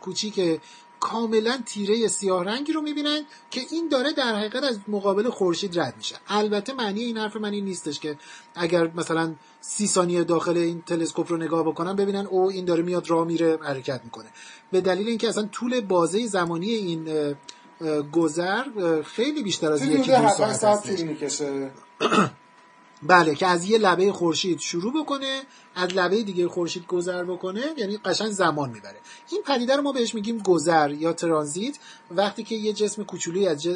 کوچیک 0.00 0.60
کاملا 1.00 1.58
تیره 1.66 2.08
سیاه 2.08 2.44
رنگی 2.44 2.72
رو 2.72 2.80
می‌بینن 2.80 3.20
که 3.50 3.60
این 3.70 3.88
داره 3.88 4.12
در 4.12 4.34
حقیقت 4.34 4.62
از 4.64 4.78
مقابل 4.88 5.30
خورشید 5.30 5.78
رد 5.80 5.94
میشه. 5.96 6.16
البته 6.28 6.72
معنی 6.72 7.00
این 7.00 7.16
حرف 7.16 7.36
من 7.36 7.52
این 7.52 7.64
نیستش 7.64 8.00
که 8.00 8.16
اگر 8.54 8.90
مثلا 8.94 9.34
سی 9.60 9.86
ثانیه 9.86 10.24
داخل 10.24 10.56
این 10.56 10.82
تلسکوپ 10.82 11.32
رو 11.32 11.36
نگاه 11.36 11.64
بکنن 11.64 11.96
ببینن 11.96 12.26
او 12.26 12.50
این 12.50 12.64
داره 12.64 12.82
میاد 12.82 13.10
راه 13.10 13.26
میره 13.26 13.58
حرکت 13.62 14.00
می‌کنه. 14.04 14.28
به 14.72 14.80
دلیل 14.80 15.08
اینکه 15.08 15.28
اصلا 15.28 15.46
طول 15.46 15.80
بازه 15.80 16.26
زمانی 16.26 16.70
این 16.70 17.34
گذر 18.12 18.64
خیلی 19.02 19.42
بیشتر 19.42 19.72
از 19.72 19.84
یکی 19.84 20.12
دو 20.12 20.28
ساعت 20.28 20.90
بله 23.02 23.34
که 23.34 23.46
از 23.46 23.64
یه 23.64 23.78
لبه 23.78 24.12
خورشید 24.12 24.58
شروع 24.58 25.02
بکنه 25.02 25.42
از 25.74 25.94
لبه 25.94 26.22
دیگه 26.22 26.48
خورشید 26.48 26.86
گذر 26.86 27.24
بکنه 27.24 27.62
یعنی 27.76 27.96
قشنگ 27.96 28.30
زمان 28.30 28.70
می‌بره. 28.70 28.96
این 29.30 29.42
پدیده 29.42 29.76
رو 29.76 29.82
ما 29.82 29.92
بهش 29.92 30.14
میگیم 30.14 30.38
گذر 30.38 30.90
یا 30.90 31.12
ترانزیت. 31.12 31.78
وقتی 32.10 32.42
که 32.44 32.54
یه 32.54 32.72
جسم 32.72 33.04
کوچولویی 33.04 33.48
از 33.48 33.68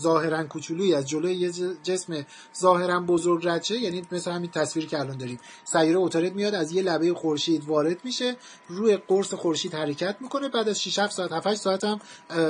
ظاهرا 0.00 0.44
کوچولویی. 0.44 0.94
از 0.94 1.08
جلوی 1.08 1.34
یه 1.34 1.52
جسم 1.82 2.26
ظاهرا 2.58 3.00
بزرگ 3.00 3.48
رد 3.48 3.70
یعنی 3.70 4.02
مثل 4.12 4.30
همین 4.30 4.50
تصویری 4.50 4.88
که 4.88 5.00
الان 5.00 5.16
داریم. 5.16 5.38
سیاره 5.64 5.96
اوتارد 5.96 6.34
میاد 6.34 6.54
از 6.54 6.72
یه 6.72 6.82
لبه 6.82 7.14
خورشید 7.14 7.64
وارد 7.64 8.04
میشه 8.04 8.36
روی 8.68 8.96
قرص 8.96 9.34
خورشید 9.34 9.74
حرکت 9.74 10.16
می‌کنه 10.20 10.48
بعد 10.48 10.68
از 10.68 10.82
6 10.82 10.98
7 10.98 11.12
ساعت 11.12 11.32
7 11.32 11.54
ساعت 11.54 11.84
هم 11.84 12.00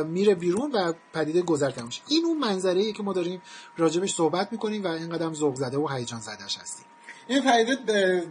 میره 0.07 0.35
بیرون 0.35 0.73
و 0.73 0.93
پدیده 1.13 1.43
گذر 1.43 1.71
تموم 1.71 1.91
این 2.09 2.25
اون 2.25 2.39
منظره 2.39 2.81
ای 2.81 2.93
که 2.93 3.03
ما 3.03 3.13
داریم 3.13 3.43
راجبش 3.77 4.15
صحبت 4.15 4.53
می‌کنیم 4.53 4.85
و 4.85 4.87
اینقدر 4.87 5.33
ذوق 5.33 5.55
زده 5.55 5.79
و 5.79 5.89
هیجان 5.89 6.21
زدهش 6.21 6.59
هستیم. 6.59 6.87
این 7.29 7.43
پدیده 7.43 8.23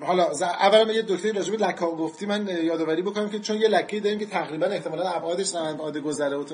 حالا 0.00 0.30
اولا 0.40 0.92
یه 0.92 1.02
دکتری 1.02 1.32
راجع 1.32 1.56
به 1.56 1.66
لکه 1.66 1.80
گفتی 1.80 2.26
من 2.26 2.48
یادآوری 2.62 3.02
بکنم 3.02 3.30
که 3.30 3.38
چون 3.38 3.60
یه 3.60 3.68
لکه 3.68 4.00
داریم 4.00 4.18
که 4.18 4.26
تقریبا 4.26 4.66
احتمالا 4.66 5.08
ابعادش 5.10 5.54
ابعاد 5.54 5.98
گذره 5.98 6.44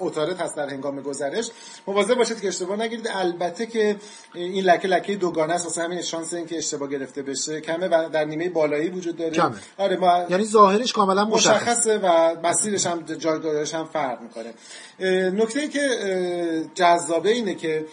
اتارت 0.00 0.40
هست 0.40 0.56
در 0.56 0.68
هنگام 0.68 1.00
گذرش. 1.00 1.50
مواظب 1.86 2.14
باشید 2.14 2.40
که 2.40 2.48
اشتباه 2.48 2.76
نگیرید. 2.76 3.08
البته 3.14 3.66
که 3.66 3.96
این 4.34 4.64
لکه 4.64 4.88
لکه 4.88 5.16
دوگانه 5.16 5.52
است. 5.52 5.64
واسه 5.64 5.82
همین 5.82 6.02
شانس 6.02 6.34
این 6.34 6.46
که 6.46 6.58
اشتباه 6.58 6.88
گرفته 6.88 7.22
بشه 7.22 7.60
کمه 7.60 7.88
و 7.88 8.08
در 8.12 8.24
نیمه 8.24 8.48
بالایی 8.48 8.88
وجود 8.88 9.16
داره. 9.16 9.30
کمه. 9.30 9.56
آره 9.78 9.96
ما 9.96 10.24
یعنی 10.30 10.44
ظاهرش 10.44 10.92
کاملا 10.92 11.24
مشخصه. 11.24 11.98
و 11.98 12.36
مسیرش 12.46 12.86
هم 12.86 13.02
جایگاهش 13.02 13.74
هم 13.74 13.84
فرق 13.84 14.18
می‌کنه. 14.20 14.54
نکته 15.30 15.68
که 15.68 15.88
جذابه 16.74 17.30
اینه 17.30 17.54
که 17.54 17.86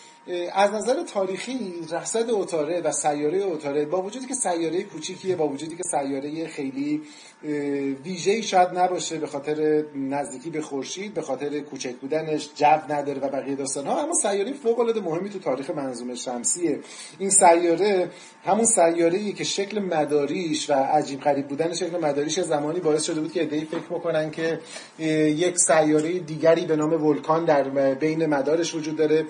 از 0.54 0.72
نظر 0.72 1.04
تاریخی 1.04 1.74
رصد 1.92 2.30
اوتاره 2.30 2.82
و 2.82 2.92
سیاره 2.92 3.38
اوتاره 3.38 3.86
با 3.86 4.02
وجودی 4.02 4.26
که 4.26 4.34
سیاره 4.34 4.84
کوچیکیه 4.84 5.36
با 5.36 5.48
وجودی 5.48 5.76
که 5.76 5.84
سیاره 5.84 6.48
خیلی 6.48 7.02
ویژه‌ای 8.06 8.44
شاید 8.44 8.70
نباشه 8.78 9.18
به 9.18 9.28
خاطر 9.28 9.84
نزدیکی 9.96 10.50
به 10.50 10.62
خورشید 10.62 11.14
به 11.14 11.22
خاطر 11.22 11.60
کوچک 11.60 11.96
بودنش 11.96 12.50
جو 12.56 12.80
نداره 12.90 13.20
و 13.20 13.30
بقیه 13.30 13.58
ها 13.76 14.02
اما 14.02 14.14
سیاره 14.22 14.54
فوق 14.54 14.80
العاده 14.80 15.02
مهمی 15.02 15.30
تو 15.30 15.40
تاریخ 15.40 15.70
منظومه 15.70 16.16
شمسیه. 16.16 16.80
این 17.20 17.30
سیاره 17.30 18.10
همون 18.46 18.66
سیاره 18.66 19.32
که 19.32 19.44
شکل 19.44 19.80
مداریش 19.80 20.70
و 20.70 20.74
عجیب 20.74 21.22
غریب 21.22 21.48
بودن 21.48 21.74
شکل 21.74 21.98
مداریش 21.98 22.40
زمانی 22.40 22.80
باعث 22.80 23.04
شده 23.04 23.22
بود 23.22 23.32
که 23.32 23.40
ایده 23.40 23.60
فکر 23.60 23.94
می‌کنن 23.94 24.32
که 24.32 24.60
یک 25.00 25.58
سیاره 25.58 26.20
دیگری 26.20 26.66
به 26.66 26.76
نام 26.76 27.06
ولکان 27.06 27.46
در 27.46 27.94
بین 27.94 28.26
مدارش 28.26 28.76
وجود 28.76 28.96
داره. 28.96 29.26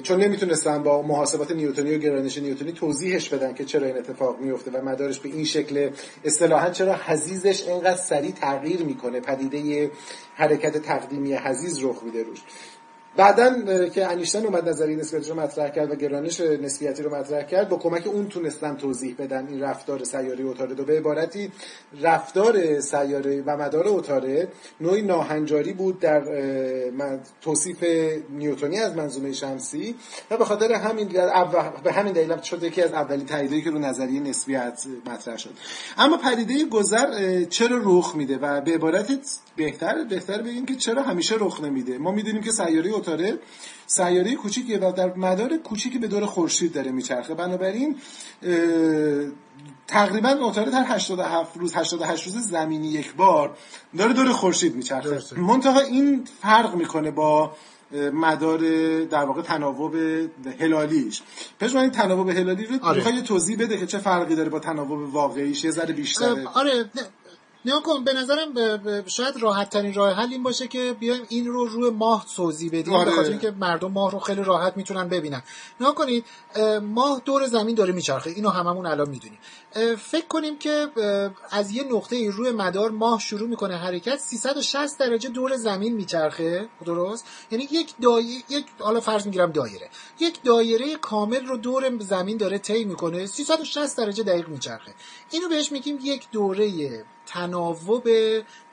چون 0.00 0.20
نمی‌تونستن 0.20 0.82
با 0.82 1.02
محاسبات 1.02 1.52
نیوتنی 1.52 1.94
و 1.94 1.98
گرانش 1.98 2.38
نیوتنی 2.38 2.72
توضیحش 2.72 3.28
بدن 3.28 3.54
که 3.54 3.64
چرا 3.64 3.86
این 3.86 3.96
اتفاق 3.96 4.40
میفته 4.40 4.70
و 4.70 4.84
مدارش 4.84 5.20
به 5.20 5.28
این 5.28 5.44
شکل 5.44 5.90
اصطلاحا 6.24 6.70
چرا 6.70 6.96
حزیزش 7.06 7.68
اینقدر 7.68 7.96
سریع 7.96 8.30
تغییر 8.30 8.82
می‌کنه. 8.82 9.20
پدیده 9.20 9.90
حرکت 10.34 10.78
تقدیمی 10.78 11.34
حزیز 11.34 11.84
رخ 11.84 12.02
میده 12.02 12.22
روش. 12.22 12.38
بعدا 13.16 13.88
که 13.88 14.06
انیشتن 14.06 14.46
اومد 14.46 14.68
نظریه 14.68 14.96
نسبیتی 14.96 15.30
رو 15.30 15.40
مطرح 15.40 15.68
کرد 15.68 15.90
و 15.90 15.94
گرانش 15.94 16.40
نسبیتی 16.40 17.02
رو 17.02 17.16
مطرح 17.16 17.42
کرد 17.42 17.68
با 17.68 17.76
کمک 17.76 18.06
اون 18.06 18.28
تونستن 18.28 18.76
توضیح 18.76 19.14
بدن 19.18 19.46
این 19.46 19.60
رفتار 19.60 20.04
سیاره 20.04 20.44
اوتاره 20.44 20.74
و 20.74 20.84
به 20.84 20.96
عبارتی 20.96 21.52
رفتار 22.02 22.80
سیاره 22.80 23.42
و 23.46 23.56
مدار 23.56 23.88
اوتاره 23.88 24.48
نوعی 24.80 25.02
ناهنجاری 25.02 25.72
بود 25.72 26.00
در 26.00 26.22
توصیف 27.40 27.84
نیوتونی 28.30 28.78
از 28.80 28.96
منظومه 28.96 29.32
شمسی 29.32 29.94
و 30.30 30.36
به 30.36 30.44
خاطر 30.44 30.72
همین 30.72 31.08
به 31.84 31.92
همین 31.92 32.12
دلیل 32.12 32.40
شد 32.40 32.62
یکی 32.62 32.82
از 32.82 32.92
اولین 32.92 33.26
تاییدایی 33.26 33.62
که 33.62 33.70
رو 33.70 33.78
نظریه 33.78 34.20
نسبیت 34.20 34.82
مطرح 35.06 35.36
شد. 35.36 35.50
اما 35.98 36.16
پدیده 36.16 36.64
گذر 36.64 37.44
چرا 37.44 37.80
رخ 37.82 38.16
میده؟ 38.16 38.38
و 38.38 38.60
به 38.60 38.74
عبارت 38.74 39.06
بهتر 39.56 40.04
بهتر 40.04 40.42
بگیم 40.42 40.66
که 40.66 40.74
چرا 40.74 41.02
همیشه 41.02 41.34
رخ 41.38 41.60
نمیده. 41.60 41.98
ما 41.98 42.12
می‌دونیم 42.12 42.42
که 42.42 42.50
سیاره 42.50 42.92
اوتاره 43.08 43.38
سیاره 43.86 44.34
کوچیکیه 44.34 44.78
و 44.78 44.92
در 44.92 45.14
مدار 45.14 45.56
کوچیکی 45.56 45.98
به 45.98 46.08
دور 46.08 46.26
خورشید 46.26 46.72
داره 46.72 46.90
میچرخه. 46.90 47.34
بنابراین 47.34 47.96
تقریبا 49.86 50.28
اوتاره 50.28 50.70
در 50.70 50.84
87 50.88 51.56
روز 51.56 51.74
88 51.74 52.24
روز 52.24 52.48
زمینی 52.48 52.88
یک 52.88 53.14
بار 53.14 53.56
داره 53.98 54.12
دور 54.12 54.32
خورشید 54.32 54.76
میچرخه. 54.76 55.40
منتها 55.40 55.80
این 55.80 56.24
فرق 56.42 56.74
می‌کنه 56.74 57.10
با 57.10 57.52
مدار 58.12 58.58
در 59.04 59.24
واقع 59.24 59.42
تناوب 59.42 59.94
هلالیش. 60.60 61.22
پس 61.60 61.76
این 61.76 61.90
تناوب 61.90 62.28
هلالی 62.30 62.66
رو 62.66 62.78
آره. 62.82 63.22
توضیح 63.22 63.58
بده 63.58 63.78
که 63.78 63.86
چه 63.86 63.98
فرقی 63.98 64.34
داره 64.34 64.48
با 64.48 64.58
تناوب 64.58 65.14
واقعیش؟ 65.14 65.64
یه 65.64 65.70
ذره 65.70 65.94
بیشتره. 65.94 66.46
آره 66.54 66.90
نیا 67.64 67.80
کن 67.80 68.04
به 68.04 68.12
نظرم 68.12 68.54
شاید 69.06 69.36
راحت 69.36 69.70
ترین 69.70 69.94
راه 69.94 70.12
حل 70.12 70.32
این 70.32 70.42
باشه 70.42 70.68
که 70.68 70.96
بیایم 71.00 71.22
این 71.28 71.46
رو 71.46 71.66
روی 71.66 71.90
ماه 71.90 72.26
توضیح 72.36 72.70
بدیم 72.72 72.94
آره. 72.94 73.12
بخاطر 73.12 73.30
اینکه 73.30 73.50
مردم 73.50 73.90
ماه 73.92 74.10
رو 74.10 74.18
خیلی 74.18 74.42
راحت 74.42 74.76
می‌تونن 74.76 75.08
ببینن. 75.08 75.42
نیا 75.80 75.92
کنید 75.92 76.24
ماه 76.82 77.22
دور 77.24 77.46
زمین 77.46 77.74
داره 77.74 77.92
میچرخه. 77.92 78.30
اینو 78.30 78.48
هممون 78.48 78.86
الان 78.86 79.08
می‌دونیم. 79.08 79.38
فکر 79.96 80.26
کنیم 80.26 80.58
که 80.58 80.88
از 81.50 81.70
یه 81.70 81.84
نقطه 81.84 82.30
روی 82.30 82.50
مدار 82.50 82.90
ماه 82.90 83.20
شروع 83.20 83.48
می‌کنه 83.48 83.76
حرکت 83.76 84.16
360 84.16 84.98
درجه 84.98 85.28
دور 85.28 85.56
زمین 85.56 85.94
میچرخه. 85.94 86.68
درست؟ 86.84 87.26
یعنی 87.50 87.68
یک 87.70 87.94
دایره 88.02 88.42
یک 88.48 88.66
حالا 88.78 89.00
فرض 89.00 89.26
می‌گیرم 89.26 89.52
دایره. 89.52 89.90
یک 90.20 90.42
دایره 90.42 90.96
کامل 90.96 91.46
رو 91.46 91.56
دور 91.56 91.98
زمین 91.98 92.36
داره 92.36 92.58
طی 92.58 92.84
می‌کنه 92.84 93.26
360 93.26 93.96
درجه 93.98 94.22
دقیق 94.22 94.48
میچرخه. 94.48 94.94
اینو 95.30 95.48
بهش 95.48 95.72
میگیم 95.72 95.98
یک 96.02 96.30
دوره 96.32 96.68
تناوب 97.26 98.08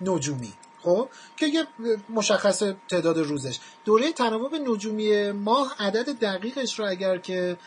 نجومی 0.01 0.53
خب؟ 0.83 1.09
که 1.37 1.45
یه 1.45 1.67
مشخص 2.09 2.63
تعداد 2.89 3.17
روزش. 3.19 3.59
دوره 3.85 4.11
تناوب 4.11 4.55
نجومی 4.55 5.31
ماه 5.31 5.75
عدد 5.79 6.19
دقیقش 6.19 6.79
رو 6.79 6.89
اگر 6.89 7.17
که 7.17 7.57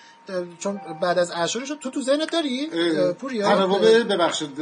چون 0.58 0.80
بعد 1.02 1.18
از 1.18 1.32
اشارش 1.36 1.68
تو 1.68 1.90
تو 1.90 2.02
ذهنت 2.02 2.32
داری؟ 2.32 2.70
پوریا 3.12 3.48
تناوب 3.48 3.82
ببخشید 3.84 4.56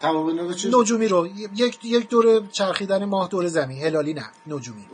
تناوب 0.00 0.30
نجومی 0.72 1.08
رو. 1.08 1.26
یک 1.56 1.84
یک 1.84 2.08
دوره 2.08 2.40
چرخیدن 2.52 3.04
ماه 3.04 3.28
دور 3.28 3.46
زمین. 3.46 3.82
هلالی 3.82 4.14
نه 4.14 4.24
نجومی. 4.46 4.86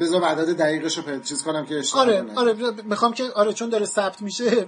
بذار 0.00 0.22
عدد 0.22 0.56
دقیقش 0.56 0.98
رو 0.98 1.20
چیز 1.20 1.42
کنم 1.42 1.66
که 1.66 1.82
آره 1.94 2.24
آره 2.34 2.54
می‌خوام 2.84 3.12
که 3.12 3.24
آره 3.34 3.52
چون 3.52 3.68
داره 3.68 3.86
ثبت 3.86 4.22
میشه 4.22 4.66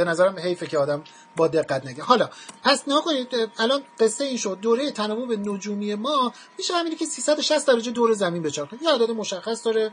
به 0.00 0.10
نظرم 0.10 0.38
حیفه 0.38 0.66
که 0.66 0.78
آدم 0.78 1.02
با 1.36 1.48
دقت 1.48 1.86
نگه. 1.86 2.02
حالا 2.02 2.28
پس 2.62 2.88
نها 2.88 3.00
کنید 3.00 3.28
الان 3.58 3.82
قصه 3.98 4.24
این 4.24 4.36
شد. 4.36 4.58
دوره 4.60 4.90
تناوب 4.90 5.32
نجومی 5.32 5.94
ما 5.94 6.32
میشه 6.58 6.74
همینی 6.74 6.96
که 6.96 7.04
360 7.04 7.66
درجه 7.66 7.90
دور 7.90 8.12
زمین 8.12 8.42
بچرخه 8.42 8.78
یه 8.82 8.90
عدد 8.90 9.10
مشخص 9.10 9.66
داره 9.66 9.92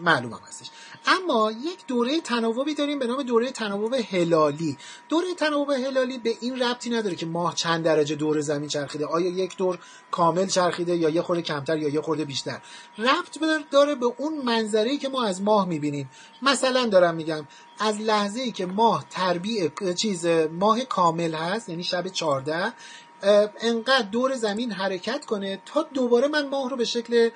معلوم 0.00 0.32
هم 0.32 0.40
هستش. 0.48 0.70
اما 1.06 1.52
یک 1.52 1.86
دوره 1.86 2.20
تناوبی 2.20 2.74
داریم 2.74 2.98
به 2.98 3.06
نام 3.06 3.22
دوره 3.22 3.50
تناوب 3.50 3.94
هلالی. 3.94 4.78
دوره 5.08 5.34
تناوب 5.34 5.70
هلالی 5.70 6.18
به 6.18 6.34
این 6.40 6.62
ربطی 6.62 6.90
نداره 6.90 7.16
که 7.16 7.26
ماه 7.26 7.54
چند 7.54 7.84
درجه 7.84 8.14
دور 8.16 8.40
زمین 8.40 8.68
چرخیده. 8.68 9.06
آیا 9.06 9.28
یک 9.28 9.56
دور 9.56 9.78
کامل 10.10 10.46
چرخیده 10.46 10.96
یا 10.96 11.08
یه 11.08 11.22
خورده 11.22 11.42
کمتر 11.42 11.78
یا 11.78 11.88
یه 11.88 12.00
خورده 12.00 12.24
بیشتر؟ 12.24 12.60
ربط 12.98 13.38
داره 13.70 13.94
به 13.94 14.06
اون 14.16 14.42
منظری 14.44 14.98
که 14.98 15.08
ما 15.08 15.24
از 15.24 15.42
ماه 15.42 15.68
می‌بینیم. 15.68 16.10
مثلا 16.42 16.86
دارم 16.86 17.14
میگم 17.14 17.46
از 17.80 18.00
لحظه 18.00 18.40
ای 18.40 18.52
که 18.52 18.66
ماه 18.66 19.04
تربیع 19.10 19.68
چیز 19.94 20.26
ماه 20.50 20.84
کامل 20.84 21.34
هست 21.34 21.68
یعنی 21.68 21.82
شب 21.82 22.08
14 22.08 22.72
انقدر 23.60 24.08
دور 24.12 24.34
زمین 24.34 24.72
حرکت 24.72 25.24
کنه 25.24 25.60
تا 25.66 25.82
دوباره 25.94 26.28
من 26.28 26.48
ماه 26.48 26.70
رو 26.70 26.76
به 26.76 26.84
شکل 26.84 27.30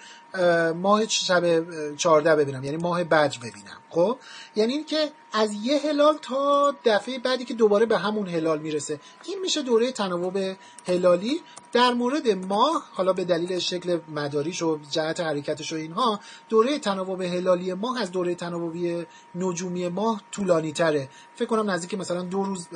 ماه 0.75 1.09
شب 1.09 1.97
14 1.97 2.37
ببینم 2.37 2.65
یعنی 2.65 2.77
ماه 2.77 3.05
بدر 3.05 3.39
ببینم. 3.39 3.79
خب؟ 3.91 4.19
یعنی 4.57 4.73
اینکه 4.73 5.11
از 5.33 5.53
یه 5.53 5.79
هلال 5.79 6.19
تا 6.23 6.75
دفعه 6.85 7.19
بعدی 7.19 7.45
که 7.45 7.55
دوباره 7.55 7.87
به 7.87 7.99
همون 7.99 8.29
هلال 8.29 8.59
می‌رسه. 8.59 9.01
این 9.25 9.41
میشه 9.41 9.63
دوره 9.63 9.93
تناوب 9.93 10.39
هلالی. 10.87 11.41
در 11.73 11.93
مورد 11.93 12.29
ماه 12.29 12.83
حالا 12.93 13.13
به 13.13 13.25
دلیل 13.25 13.59
شکل 13.59 13.99
مداریش 14.09 14.63
و 14.63 14.79
جهت 14.91 15.21
حرکتش 15.21 15.73
و 15.73 15.77
اینها 15.77 16.21
دوره 16.49 16.79
تناوب 16.79 17.23
هلالی 17.23 17.75
ماه 17.75 18.03
از 18.03 18.11
دوره 18.11 18.35
تناوبی 18.35 19.07
نجومی 19.35 19.89
ماه 19.89 20.23
طولانی 20.31 20.73
تره 20.73 21.09
فکر 21.35 21.47
کنم 21.47 21.71
نزدیک 21.71 21.95
مثلا 21.95 22.23
دو 22.23 22.43
روز 22.45 22.69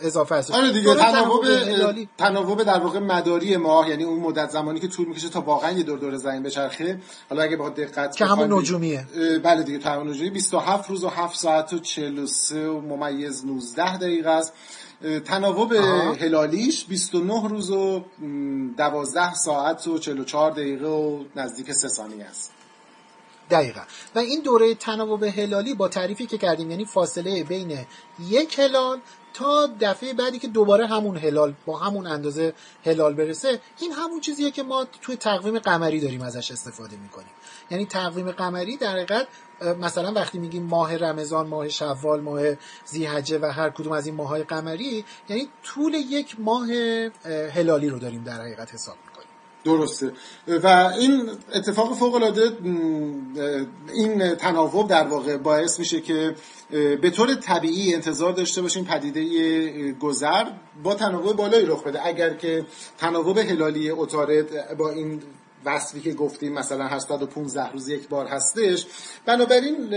اضافه 0.00 0.34
است. 0.34 0.50
آره 0.50 0.72
دیگه 0.72 0.94
تناوب 0.94 1.44
تناوب 2.18 2.62
در 2.62 2.78
واقع 2.78 2.98
مداری 2.98 3.56
ماه 3.56 3.88
یعنی 3.88 4.04
اون 4.04 4.20
مدت 4.20 4.50
زمانی 4.50 4.80
که 4.80 4.88
طول 4.88 5.08
می‌کشه 5.08 5.28
تا 5.28 5.40
واقعا 5.40 5.70
یه 5.70 5.82
دور 5.82 5.98
دور 5.98 6.16
زمین 6.16 6.42
بچرخه. 6.42 7.00
حالا 7.30 7.42
اگه 7.42 7.56
با 7.56 7.68
دقت 7.68 8.16
که 8.16 8.24
همون 8.24 8.52
نجومیه. 8.52 9.06
بله 9.42 9.62
دیگه 9.62 9.78
تناوب 9.78 10.08
نجومی. 10.08 10.30
27 10.30 10.90
روز 10.90 11.04
و 11.04 11.08
7 11.08 11.38
ساعت 11.38 11.72
و 11.72 11.78
43 11.78 12.68
و 12.68 12.80
ممیز 12.80 13.46
19 13.46 13.96
دقیقه 13.96 14.30
است. 14.30 14.52
تناوب 15.24 15.72
هلالیش 16.20 16.84
29 16.84 17.48
روز 17.48 17.70
و 17.70 18.04
12 18.76 19.34
ساعت 19.34 19.86
و 19.86 19.98
44 19.98 20.50
دقیقه 20.50 20.86
و 20.86 21.24
نزدیک 21.36 21.72
3 21.72 21.88
ثانیه 21.88 22.24
است. 22.24 22.52
دقیقا. 23.50 23.80
و 24.14 24.18
این 24.18 24.40
دوره 24.40 24.74
تناوب 24.74 25.24
هلالی 25.24 25.74
با 25.74 25.88
تعریفی 25.88 26.26
که 26.26 26.38
کردیم 26.38 26.70
یعنی 26.70 26.84
فاصله 26.84 27.44
بین 27.44 27.86
یک 28.20 28.58
هلال 28.58 29.00
تا 29.34 29.70
دفعه 29.80 30.12
بعدی 30.12 30.38
که 30.38 30.48
دوباره 30.48 30.86
همون 30.86 31.16
هلال 31.16 31.54
با 31.66 31.78
همون 31.78 32.06
اندازه 32.06 32.54
هلال 32.84 33.14
برسه 33.14 33.60
این 33.80 33.92
همون 33.92 34.20
چیزیه 34.20 34.50
که 34.50 34.62
ما 34.62 34.86
توی 35.02 35.16
تقویم 35.16 35.58
قمری 35.58 36.00
داریم 36.00 36.22
ازش 36.22 36.50
استفاده 36.50 36.96
می‌کنیم. 36.96 37.30
یعنی 37.70 37.86
تقویم 37.86 38.30
قمری 38.30 38.76
در 38.76 38.92
حقیقت 38.92 39.26
مثلا 39.80 40.12
وقتی 40.12 40.38
میگیم 40.38 40.62
ماه 40.62 40.96
رمضان 40.96 41.46
ماه 41.46 41.68
شوال 41.68 42.20
ماه 42.20 42.42
زیحجه 42.84 43.38
و 43.38 43.46
هر 43.46 43.70
کدوم 43.70 43.92
از 43.92 44.06
این 44.06 44.14
ماهای 44.14 44.42
قمری 44.42 45.04
یعنی 45.28 45.48
طول 45.62 45.94
یک 45.94 46.40
ماه 46.40 46.66
هلالی 47.54 47.88
رو 47.88 47.98
داریم 47.98 48.24
در 48.24 48.40
حقیقت 48.40 48.74
حساب 48.74 48.96
درسته. 49.64 50.12
و 50.48 50.66
این 50.98 51.30
اتفاق 51.54 51.94
فوق 51.94 52.14
العاده 52.14 52.50
این 53.94 54.34
تناوب 54.34 54.88
در 54.88 55.06
واقع 55.06 55.36
باعث 55.36 55.78
میشه 55.78 56.00
که 56.00 56.34
به 56.70 57.10
طور 57.10 57.34
طبیعی 57.34 57.94
انتظار 57.94 58.32
داشته 58.32 58.62
باشیم 58.62 58.84
پدیده 58.84 59.92
گذر 59.92 60.44
با 60.82 60.94
تناوب 60.94 61.36
بالایی 61.36 61.66
رخ 61.66 61.82
بده. 61.82 62.06
اگر 62.06 62.34
که 62.34 62.66
تناوب 62.98 63.38
هلالی 63.38 63.90
اتارد 63.90 64.76
با 64.76 64.90
این 64.90 65.22
وصفی 65.64 66.00
که 66.00 66.12
گفتیم 66.12 66.52
مثلا 66.52 66.84
هر 66.84 66.98
115 66.98 67.72
روز 67.72 67.88
یک 67.88 68.08
بار 68.08 68.26
هستش. 68.26 68.86
بنابراین 69.26 69.94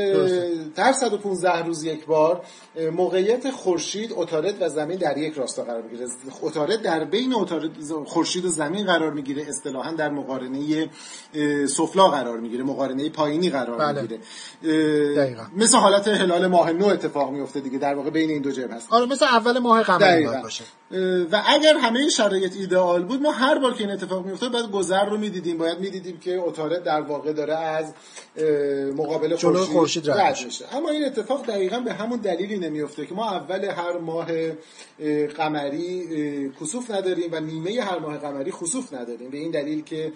هر 0.77 0.93
115 0.93 1.65
روز 1.65 1.83
یک 1.83 2.05
بار 2.05 2.45
موقعیت 2.91 3.51
خورشید 3.51 4.11
اتارد 4.15 4.61
و 4.61 4.69
زمین 4.69 4.97
در 4.97 5.17
یک 5.17 5.33
راستا 5.33 5.63
قرار 5.63 5.81
می‌گیره. 5.81 6.07
اتارد 6.41 6.81
در 6.81 7.05
بین 7.05 7.33
اتارد 7.33 7.71
خورشید 8.05 8.45
و 8.45 8.47
زمین 8.47 8.85
قرار 8.85 9.13
می‌گیره. 9.13 9.45
اصطلاحا 9.47 9.91
در 9.91 10.09
مقارنه 10.09 10.89
سفلا 11.67 12.07
قرار 12.07 12.39
می‌گیره. 12.39 12.63
مقارنه 12.63 13.09
پایینی 13.09 13.49
قرار 13.49 13.77
بله. 13.77 14.01
می‌گیره. 14.01 14.21
مثل 15.55 15.77
حالت 15.77 16.07
هلال 16.07 16.47
ماه 16.47 16.71
نو 16.71 16.85
اتفاق 16.85 17.31
میفته 17.31 17.59
دیگه. 17.59 17.77
در 17.77 17.95
واقع 17.95 18.09
بین 18.09 18.29
این 18.29 18.41
دو 18.41 18.51
جبه 18.51 18.73
هست. 18.73 18.93
آره 18.93 19.05
مثل 19.05 19.25
اول 19.25 19.59
ماه 19.59 19.83
قمری 19.83 20.27
باشه. 20.43 20.63
و 21.31 21.43
اگر 21.47 21.77
همه 21.77 22.09
شرایط 22.09 22.55
ایدئال 22.55 23.03
بود 23.03 23.21
ما 23.21 23.31
هر 23.31 23.59
بار 23.59 23.73
که 23.73 23.83
این 23.83 23.91
اتفاق 23.91 24.25
میفته 24.25 24.49
بعد 24.49 24.71
گذر 24.71 25.05
رو 25.05 25.17
می‌دیدیم. 25.17 25.57
باید 25.57 25.79
می‌دیدیم 25.79 26.19
که 26.19 26.39
اتارد 26.39 26.83
در 26.83 27.01
واقع 27.01 27.33
داره 27.33 27.55
از 27.55 27.93
مقابل 28.95 29.35
خورشید 29.35 30.11
رد 30.11 30.37
میشه. 30.45 30.65
اما 30.75 30.89
این 30.89 31.05
اتفاق 31.05 31.45
دقیقا 31.45 31.79
به 31.79 31.93
همون 31.93 32.19
دلیلی 32.19 32.57
نمیفته 32.57 33.05
که 33.05 33.13
ما 33.13 33.31
اول 33.31 33.65
هر 33.65 33.97
ماه 33.97 34.27
قمری 35.37 36.51
کسوف 36.61 36.91
نداریم 36.91 37.29
و 37.31 37.39
نیمه 37.39 37.81
هر 37.81 37.99
ماه 37.99 38.17
قمری 38.17 38.51
خسوف 38.51 38.93
نداریم. 38.93 39.29
به 39.29 39.37
این 39.37 39.51
دلیل 39.51 39.83
که 39.83 40.11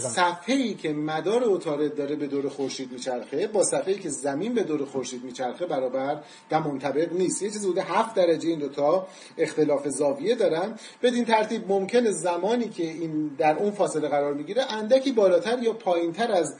صفحه 0.00 0.54
ای 0.54 0.74
که 0.74 0.92
مدار 0.92 1.42
اتارد 1.44 1.94
داره 1.94 2.16
به 2.16 2.26
دور 2.26 2.48
خورشید 2.48 2.92
میچرخه 2.92 3.46
با 3.46 3.64
صفحه 3.64 3.92
ای 3.92 3.98
که 3.98 4.08
زمین 4.08 4.54
به 4.54 4.62
دور 4.62 4.84
خورشید 4.84 5.24
میچرخه 5.24 5.66
برابر 5.66 6.20
و 6.50 6.60
منطبق 6.60 7.12
نیست. 7.12 7.42
یه 7.42 7.50
چیزی 7.50 7.66
بوده 7.66 7.82
هفت 7.82 8.14
درجه 8.14 8.48
این 8.48 8.58
دوتا 8.58 9.06
اختلاف 9.38 9.88
زاویه 10.08 10.34
دارن 10.34 10.74
بدین 11.02 11.24
ترتیب 11.24 11.72
ممکن 11.72 12.10
زمانی 12.10 12.68
که 12.68 12.82
این 12.82 13.30
در 13.38 13.58
اون 13.58 13.70
فاصله 13.70 14.08
قرار 14.08 14.34
می‌گیره 14.34 14.72
اندکی 14.72 15.12
بالاتر 15.12 15.62
یا 15.62 15.72
پایینتر 15.72 16.32
از 16.32 16.54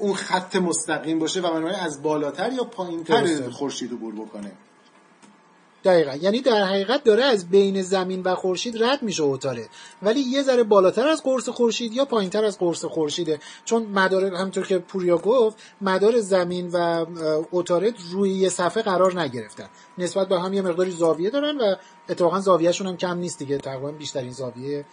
اون 0.00 0.14
خط 0.14 0.56
مستقیم 0.56 1.18
باشه 1.18 1.40
و 1.40 1.54
منوی 1.54 1.74
از 1.74 2.02
بالاتر 2.02 2.52
یا 2.52 2.64
پایینتر 2.64 3.50
خورشید 3.50 3.92
عبور 3.92 4.14
بکنه 4.14 4.52
دقیقا. 5.84 6.14
یعنی 6.14 6.40
در 6.40 6.64
حقیقت 6.64 7.04
داره 7.04 7.24
از 7.24 7.48
بین 7.48 7.82
زمین 7.82 8.22
و 8.22 8.34
خورشید 8.34 8.82
رد 8.82 9.02
میشه 9.02 9.22
اوتاره 9.22 9.68
ولی 10.02 10.20
یه 10.20 10.42
ذره 10.42 10.62
بالاتر 10.62 11.08
از 11.08 11.22
قرص 11.22 11.48
خورشید 11.48 11.92
یا 11.92 12.04
پایینتر 12.04 12.44
از 12.44 12.58
قرص 12.58 12.84
خورشیده. 12.84 13.38
چون 13.64 13.82
مدار 13.82 14.34
همطور 14.34 14.66
که 14.66 14.78
پوریا 14.78 15.18
گفت 15.18 15.56
مدار 15.80 16.20
زمین 16.20 16.68
و 16.68 17.06
اوتاره 17.50 17.92
روی 18.10 18.30
یه 18.30 18.48
صفحه 18.48 18.82
قرار 18.82 19.20
نگرفتن. 19.20 19.68
نسبت 19.98 20.28
به 20.28 20.40
هم 20.40 20.52
یه 20.52 20.62
مقداری 20.62 20.90
زاویه 20.90 21.30
دارن 21.30 21.58
و 21.58 21.74
اتفاقا 22.10 22.40
زاویهشون 22.40 22.86
هم 22.86 22.96
کم 22.96 23.18
نیست 23.18 23.38
دیگه 23.38 23.58
تقریبا 23.58 23.90
بیشترین 23.90 24.32
زاویه 24.32 24.84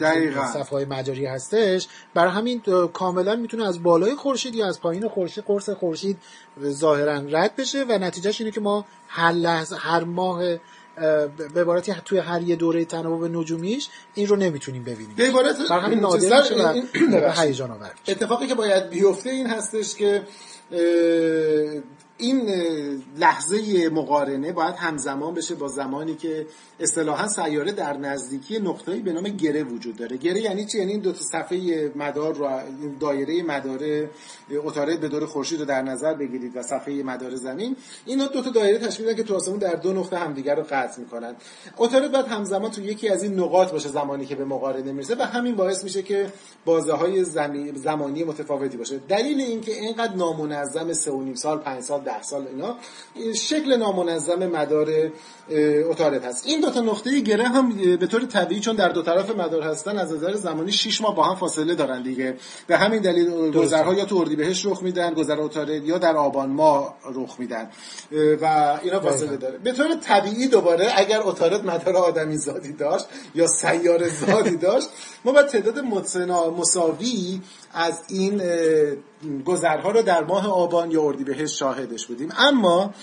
دقیقا. 0.00 0.52
صفحه 0.52 0.84
مجاری 0.84 1.26
هستش. 1.26 1.88
برای 2.14 2.32
همین 2.32 2.60
کاملا 2.92 3.36
می‌تونه 3.36 3.68
از 3.68 3.82
بالای 3.82 4.14
خورشید 4.14 4.54
یا 4.54 4.66
از 4.66 4.80
پایین 4.80 5.08
خورشید 5.08 5.44
قرص 5.44 5.70
خورشید 5.70 6.18
ظاهرا 6.64 7.22
رد 7.28 7.56
بشه 7.56 7.84
و 7.88 7.98
نتیجهش 7.98 8.40
اینه 8.40 8.52
که 8.52 8.60
ما 8.60 8.84
هر 9.08 9.32
لحظه 9.32 9.76
هر 9.76 10.04
ماه 10.04 10.42
به 11.54 11.60
عبارتی 11.60 11.94
توی 12.04 12.18
هر 12.18 12.42
یه 12.42 12.56
دوره 12.56 12.84
تناوب 12.84 13.24
نجومیش 13.24 13.88
این 14.14 14.26
رو 14.26 14.36
نمی‌تونیم 14.36 14.84
ببینیم. 14.84 15.14
به 15.16 15.28
عبارت 15.28 15.70
همین 15.70 16.00
نادر 16.00 17.42
هیجان 17.42 17.70
آور 17.70 17.90
اتفاقی 18.08 18.46
که 18.46 18.54
باید 18.54 18.90
بیفته 18.90 19.30
این 19.30 19.46
هستش 19.46 19.94
که 19.94 20.22
این 22.18 22.50
لحظه 23.18 23.88
مقارنه 23.88 24.52
باید 24.52 24.74
همزمان 24.74 25.34
بشه 25.34 25.54
با 25.54 25.68
زمانی 25.68 26.14
که 26.14 26.46
اصطلاحا 26.80 27.28
سیاره 27.28 27.72
در 27.72 27.96
نزدیکی 27.96 28.58
نقطه‌ای 28.58 29.00
به 29.00 29.12
نام 29.12 29.22
گره 29.22 29.62
وجود 29.62 29.96
داره. 29.96 30.16
گره 30.16 30.40
یعنی 30.40 30.64
چی؟ 30.64 30.78
یعنی 30.78 30.92
این 30.92 31.00
دو 31.00 31.12
تا 31.12 31.24
صفحه 31.32 31.92
مدار 31.96 32.34
رو 32.34 32.48
دایره 33.00 33.42
مدار 33.42 34.08
اتاره 34.64 34.96
به 34.96 35.08
دور 35.08 35.26
خورشید 35.26 35.60
رو 35.60 35.64
در 35.64 35.82
نظر 35.82 36.14
بگیرید 36.14 36.56
و 36.56 36.62
صفحه 36.62 37.02
مدار 37.02 37.34
زمین. 37.34 37.76
اینا 38.06 38.26
دو 38.26 38.42
تا 38.42 38.50
دایره 38.50 38.78
تشکیل 38.78 39.06
میدن 39.06 39.16
که 39.16 39.22
تو 39.22 39.34
آسمون 39.34 39.58
در 39.58 39.74
دو 39.74 39.92
نقطه 39.92 40.18
همدیگر 40.18 40.54
رو 40.54 40.62
قطع 40.62 41.00
می‌کنن. 41.00 41.34
اتاره 41.78 42.08
باید 42.08 42.26
همزمان 42.26 42.70
تو 42.70 42.82
یکی 42.82 43.08
از 43.08 43.22
این 43.22 43.40
نقاط 43.40 43.72
باشه 43.72 43.88
زمانی 43.88 44.26
که 44.26 44.34
به 44.34 44.44
مقارنه 44.44 44.92
می‌رسه 44.92 45.14
و 45.14 45.22
همین 45.22 45.56
باعث 45.56 45.84
میشه 45.84 46.02
که 46.02 46.32
بازه 46.64 46.92
های 46.92 47.24
زمانی 47.74 48.24
متفاوتی 48.24 48.76
باشه. 48.76 49.00
دلیل 49.08 49.40
اینکه 49.40 49.72
اینقدر 49.72 50.14
نامنظم 50.14 50.92
3 50.92 51.34
سال 51.34 51.58
5 51.58 51.82
سال 51.82 52.01
ده 52.02 52.22
سال 52.22 52.46
اینا. 52.46 52.76
شکل 53.34 53.76
نامنظم 53.76 54.46
مدار 54.46 54.88
اتارت 55.90 56.24
هست. 56.24 56.46
این 56.46 56.60
دو 56.60 56.70
تا 56.70 56.80
نقطه 56.80 57.20
گره 57.20 57.44
هم 57.44 57.96
به 57.96 58.06
طور 58.06 58.24
طبیعی 58.24 58.60
چون 58.60 58.76
در 58.76 58.88
دو 58.88 59.02
طرف 59.02 59.30
مدار 59.30 59.62
هستن 59.62 59.98
از 59.98 60.12
نظر 60.12 60.34
زمانی 60.34 60.72
6 60.72 61.00
ماه 61.00 61.16
با 61.16 61.22
هم 61.22 61.34
فاصله 61.34 61.74
دارن 61.74 62.02
دیگه. 62.02 62.36
به 62.66 62.76
همین 62.76 63.02
دلیل 63.02 63.50
گذرها 63.50 63.94
یا 63.94 64.04
تو 64.04 64.16
اردیبهشت 64.16 64.66
رخ 64.66 64.82
میدن 64.82 65.14
گذر 65.14 65.40
اتارت 65.40 65.82
یا 65.84 65.98
در 65.98 66.16
آبان 66.16 66.50
ماه 66.50 66.96
رخ 67.14 67.40
میدن. 67.40 67.70
و 68.42 68.78
اینا 68.82 69.00
فاصله 69.00 69.36
داره. 69.36 69.58
به 69.58 69.72
طور 69.72 69.94
طبیعی 69.94 70.48
دوباره 70.48 70.92
اگر 70.96 71.20
اتارت 71.22 71.64
مدار 71.64 71.96
آدمی 71.96 72.36
زادی 72.36 72.72
داشت 72.72 73.06
یا 73.34 73.46
سیاره 73.46 74.08
زادی 74.08 74.56
داشت 74.56 74.88
ما 75.24 75.32
باید 75.32 75.46
تعداد 75.46 75.78
مساوی 76.58 77.40
از 77.74 78.02
این 78.08 78.42
گذرها 79.44 79.90
رو 79.90 80.02
در 80.02 80.24
ماه 80.24 80.48
آبان 80.50 80.90
یا 80.90 81.02
اردیبهشت 81.02 81.56
شاهدش 81.92 82.06
بودیم. 82.06 82.32
اما 82.38 82.94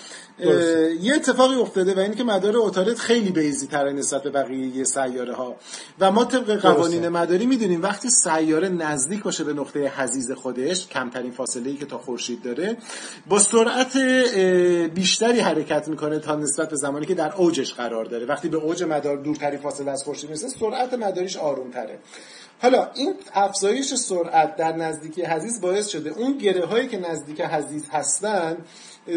یه 1.02 1.16
اتفاقی 1.16 1.56
افتاده 1.56 1.94
و 1.96 2.00
اینکه 2.00 2.24
مدار 2.24 2.58
اتارت 2.58 2.98
خیلی 3.00 3.32
بیزی 3.32 3.68
تر 3.68 3.92
نسبت 3.92 4.24
به 4.24 4.30
بقیه 4.30 4.84
سیاره 4.84 5.34
ها 5.34 5.56
و 6.00 6.12
ما 6.12 6.26
طبق 6.26 6.62
قوانین 6.62 7.10
مداری 7.10 7.46
می‌دونیم 7.46 7.82
وقتی 7.82 8.10
سیاره 8.10 8.70
نزدیک 8.70 9.24
باشه 9.24 9.44
به 9.44 9.54
نقطه 9.54 9.80
حزیز 9.80 10.32
خودش 10.32 10.88
کمترین 10.88 11.32
فاصله 11.32 11.70
ای 11.70 11.78
که 11.78 11.86
تا 11.86 11.98
خورشید 11.98 12.42
داره 12.42 12.78
با 13.28 13.40
سرعت 13.40 13.98
بیشتری 14.94 15.40
حرکت 15.40 15.88
می‌کنه 15.88 16.20
تا 16.20 16.36
نسبت 16.36 16.70
به 16.70 16.76
زمانی 16.76 17.06
که 17.06 17.16
در 17.16 17.34
اوجش 17.36 17.74
قرار 17.74 18.06
داره. 18.06 18.26
وقتی 18.26 18.50
به 18.50 18.58
اوج 18.58 18.84
مدار 18.84 19.18
دورتری 19.18 19.58
فاصله 19.58 19.92
از 19.92 20.04
خورشید 20.04 20.30
می‌رسه 20.30 20.48
سرعت 20.48 20.94
مداریش 20.94 21.38
آروم 21.38 21.72
تره 21.72 22.00
حالا 22.62 22.92
این 22.94 23.16
افزایش 23.34 23.94
سرعت 23.94 24.56
در 24.56 24.76
نزدیکی 24.76 25.26
حزیز 25.26 25.62
باعث 25.62 25.88
شده 25.88 26.10
اون 26.10 26.38
گره 26.38 26.66
هایی 26.66 26.88
که 26.88 26.98
نزدیک 26.98 27.42
حزیز 27.42 27.90
هستن 27.90 28.58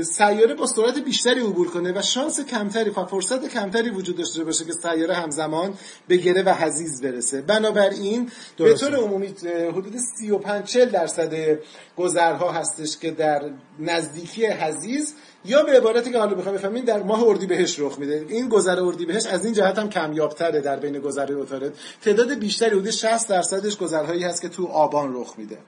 سیاره 0.02 0.54
با 0.54 0.66
سرعت 0.66 0.98
بیشتری 0.98 1.40
عبور 1.40 1.70
کنه 1.70 1.92
و 1.98 2.02
شانس 2.02 2.40
کمتری 2.40 2.90
و 2.90 3.04
فرصت 3.04 3.48
کمتری 3.48 3.90
وجود 3.90 4.16
داشته 4.16 4.44
باشه 4.44 4.64
که 4.64 4.72
سیاره 4.72 5.14
همزمان 5.14 5.74
به 6.08 6.16
گره 6.16 6.42
و 6.42 6.54
حزیز 6.54 7.02
برسه. 7.02 7.42
بنابراین 7.42 8.30
به 8.56 8.74
طور 8.74 8.96
عمومی 8.96 9.26
حدود 9.72 9.96
35 10.18 10.64
40 10.64 10.88
درصد 10.88 11.58
گذرها 11.96 12.52
هستش 12.52 12.98
که 12.98 13.10
در 13.10 13.50
نزدیکی 13.78 14.46
حزیز 14.46 15.14
یا 15.44 15.62
به 15.62 15.72
عبارتی 15.72 16.10
که 16.10 16.18
حالا 16.18 16.34
بخوایم 16.34 16.58
بفهمین 16.58 16.84
در 16.84 17.02
ماه 17.02 17.22
اردیبهشت 17.22 17.80
رخ 17.80 17.98
میده. 17.98 18.26
این 18.28 18.48
گذر 18.48 18.80
اردیبهشت 18.80 19.26
از 19.26 19.44
این 19.44 19.54
جهت 19.54 19.78
هم 19.78 19.88
کمیابتره 19.88 20.60
در 20.60 20.76
بین 20.76 20.98
گذر 20.98 21.32
اوتارد 21.32 21.72
تعداد 22.02 22.34
بیشتری 22.34 22.70
حدود 22.70 22.90
60 22.90 23.28
درصدش 23.28 23.76
گذرهایی 23.76 24.24
هست 24.24 24.42
که 24.42 24.48
تو 24.48 24.66
آبان 24.66 25.14
رخ 25.14 25.34
میده. 25.38 25.58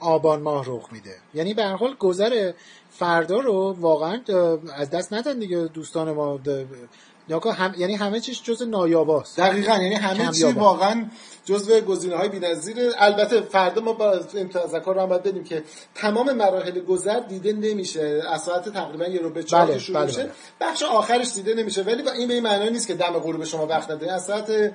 آبان 0.00 0.42
ماه 0.42 0.64
رخ 0.66 0.92
میده. 0.92 1.14
یعنی 1.34 1.54
به 1.54 1.64
هر 1.64 1.76
حال 1.76 1.94
گذر 1.98 2.52
فردا 2.90 3.40
رو 3.40 3.76
واقعا 3.80 4.20
از 4.76 4.90
دست 4.90 5.12
ندن 5.12 5.38
دیگه 5.38 5.56
دوستان 5.56 6.12
ما 6.12 6.40
هم... 7.56 7.74
یعنی 7.78 7.94
همه 7.94 8.20
چیز 8.20 8.42
جز 8.42 8.62
نایاباست. 8.62 9.40
دقیقا 9.40 9.72
یعنی 9.72 9.94
همه 9.94 10.32
چی 10.32 10.44
واقعا 10.44 11.06
جزء 11.44 11.80
گزینه 11.80 12.16
های 12.16 12.28
بی‌نظیر 12.28 12.76
البته 12.98 13.40
فردا 13.40 13.82
ما 13.82 13.92
با 13.92 14.18
تذکر 14.18 14.92
رو 14.94 15.00
هم 15.00 15.08
باید 15.08 15.22
بدیم 15.22 15.44
که 15.44 15.64
تمام 15.94 16.32
مراحل 16.32 16.80
گذر 16.80 17.20
دیده 17.20 17.52
نمیشه. 17.52 18.22
از 18.28 18.42
ساعت 18.42 18.68
تقریبا 18.68 19.04
یه 19.04 19.20
رو 19.20 19.30
به 19.30 19.42
چهار 19.42 19.66
بله، 19.66 19.78
شروع 19.78 19.98
بله، 19.98 20.06
میشه. 20.06 20.22
بله. 20.22 20.32
بخش 20.60 20.82
آخرش 20.82 21.34
دیده 21.34 21.54
نمیشه. 21.54 21.82
ولی 21.82 22.02
با 22.02 22.10
این 22.10 22.28
به 22.28 22.34
این 22.34 22.42
معنی 22.42 22.70
نیست 22.70 22.86
که 22.86 22.94
دم 22.94 23.18
غروب 23.18 23.44
شما 23.44 23.66
وقت 23.66 23.90
نده. 23.90 24.12
از 24.12 24.24
ساعت 24.24 24.72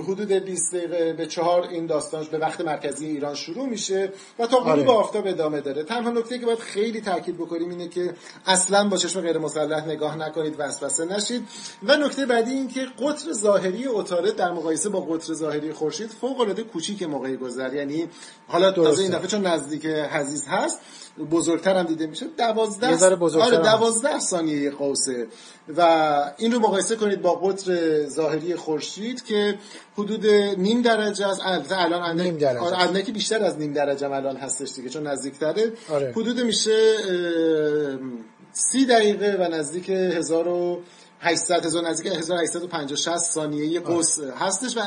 حدود 0.00 0.32
20 0.32 0.74
دقیقه 0.74 1.12
به 1.12 1.26
چهار 1.26 1.62
این 1.62 1.86
داستانش 1.86 2.28
به 2.28 2.38
وقت 2.38 2.60
مرکزی 2.60 3.06
ایران 3.06 3.34
شروع 3.34 3.68
میشه 3.68 4.12
و 4.38 4.46
تا 4.46 4.56
غروب 4.56 4.88
آره. 4.88 4.98
آفتاب 4.98 5.26
ادامه 5.26 5.60
داره. 5.60 5.82
تنها 5.82 6.10
نکته 6.10 6.38
که 6.38 6.46
باید 6.46 6.58
خیلی 6.58 7.00
تاکید 7.00 7.36
بکنیم 7.36 7.70
اینه 7.70 7.88
که 7.88 8.14
اصلا 8.46 8.88
با 8.88 8.96
چشم 8.96 9.20
غیر 9.20 9.38
مسلح 9.38 9.86
نگاه 9.86 10.16
نکنید 10.16 10.54
وسوسه 10.58 11.04
نشید. 11.04 11.42
و 11.82 11.96
نکته 11.96 12.26
بعدی 12.26 12.50
این 12.50 12.68
که 12.68 12.86
قطر 12.98 13.32
ظاهری 13.32 13.84
عطارد 13.84 14.36
در 14.36 14.52
مقایسه 14.52 14.88
با 14.88 15.00
قطر 15.00 15.34
ظاهری 15.34 15.72
خورشید 15.72 16.10
فوق 16.10 16.40
العاده 16.40 16.62
کوچیک 16.62 17.02
موقع 17.02 17.36
گذر. 17.36 17.74
یعنی 17.74 18.08
حالا 18.48 18.70
تازه 18.70 19.02
این 19.02 19.10
دفعه 19.10 19.26
چون 19.26 19.46
نزدیک 19.46 19.86
حزیز 19.86 20.46
هست 20.46 20.80
بزرگتر 21.30 21.76
هم 21.76 21.82
دیده 21.82 22.06
میشه 22.06 22.26
دوازده 22.38 23.16
آره 23.40 23.56
دوازده 23.56 24.18
ثانیه 24.18 24.70
قوسه. 24.70 25.26
و 25.76 26.32
این 26.36 26.52
رو 26.52 26.58
مقایسه 26.58 26.96
کنید 26.96 27.22
با 27.22 27.34
قطر 27.34 28.06
ظاهری 28.08 28.56
خورشید 28.56 29.24
که 29.24 29.58
حدود 29.98 30.26
نیم 30.58 30.82
درجه 30.82 31.26
است. 31.26 31.40
البته 31.44 31.80
الان 31.80 32.20
نیم 32.20 32.36
درجه. 32.36 32.60
آره 32.60 33.02
بیشتر 33.02 33.44
از 33.44 33.58
نیم 33.58 33.72
درجه 33.72 34.10
الان 34.10 34.36
هستش 34.36 34.72
دیگه 34.72 34.88
چون 34.88 35.06
نزدیکتره. 35.06 35.72
آره. 35.90 36.12
حدود 36.16 36.40
میشه 36.40 36.94
سی 38.52 38.86
دقیقه 38.86 39.36
و 39.40 39.54
نزدیک 39.54 39.90
هزار 39.90 40.48
و 40.48 40.82
800 41.24 41.66
هزار 41.66 41.88
نزدیک 41.88 42.12
1850 42.12 43.18
ثانیه 43.18 43.80
قوس 43.80 44.18
هستش 44.20 44.76
و 44.76 44.80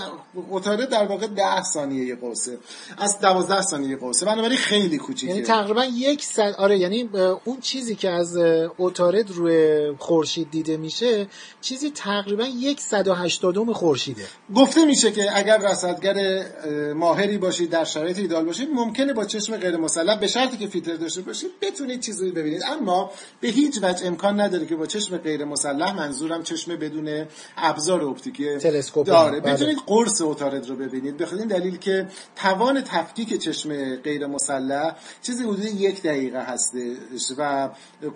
اتاره 0.52 0.86
در 0.86 1.06
واقع 1.06 1.28
10 1.28 1.63
ثانیه 1.63 2.15
قوسه 2.15 2.58
از 2.98 3.19
12 3.19 3.62
ثانیه 3.62 3.95
قوسه 3.95 4.26
بنابراین 4.26 4.58
خیلی 4.58 4.98
کوچیکه. 4.98 5.34
یعنی 5.34 5.45
تقریبا 5.45 5.86
یک 5.86 6.26
صد 6.26 6.56
آره 6.58 6.78
یعنی 6.78 7.10
اون 7.45 7.60
چیزی 7.62 7.95
که 7.95 8.10
از 8.10 8.38
اتارد 8.80 9.32
روی 9.32 9.91
خورشید 10.00 10.52
دیده 10.52 10.78
میشه 10.78 11.28
چیزی 11.62 11.91
تقریبا 11.91 12.45
یک 12.45 12.82
180 12.82 13.71
خورشیده. 13.71 14.26
گفته 14.56 14.86
میشه 14.86 15.12
که 15.12 15.38
اگر 15.38 15.58
رصدگر 15.58 16.45
ماهری 16.93 17.38
باشید 17.38 17.69
در 17.69 17.84
شرایط 17.84 18.17
ایدال 18.17 18.45
باشید 18.45 18.69
ممکنه 18.74 19.13
با 19.13 19.26
چشم 19.26 19.58
غیر 19.58 19.78
مسلح 19.78 20.19
به 20.19 20.28
شرطی 20.28 20.58
که 20.58 20.67
فیلتر 20.67 20.95
داشته 20.95 21.21
باشید 21.21 21.52
بتونید 21.62 22.00
چیزی 22.00 22.32
ببینید. 22.32 22.62
اما 22.67 23.12
به 23.41 23.48
هیچ 23.48 23.80
وجه 23.84 24.08
امکان 24.08 24.41
نداره 24.41 24.65
که 24.65 24.76
با 24.76 24.86
چشم 24.86 25.17
غیر 25.17 25.45
مسلح 25.45 25.95
منظور 25.95 26.24
منظورم 26.25 26.43
چشم 26.43 26.75
بدون 26.75 27.25
ابزار 27.57 28.03
اپتیکی 28.03 28.57
تلسکوپ. 28.57 29.05
داره. 29.05 29.39
بله. 29.39 29.53
بتونید 29.53 29.77
قرص 29.88 30.21
اتارد 30.21 30.69
رو 30.69 30.75
ببینید. 30.75 31.17
بخاطر 31.17 31.38
این 31.38 31.47
دلیل 31.47 31.77
که 31.77 32.07
توان 32.35 32.81
تفکیک 32.81 33.38
چشم 33.38 33.95
غیر 33.95 34.27
مسلح 34.27 34.95
چیزی 35.21 35.43
حدود 35.43 35.65
یک 35.65 36.01
دقیقه 36.01 36.39
هستش 36.39 37.31
و 37.38 37.69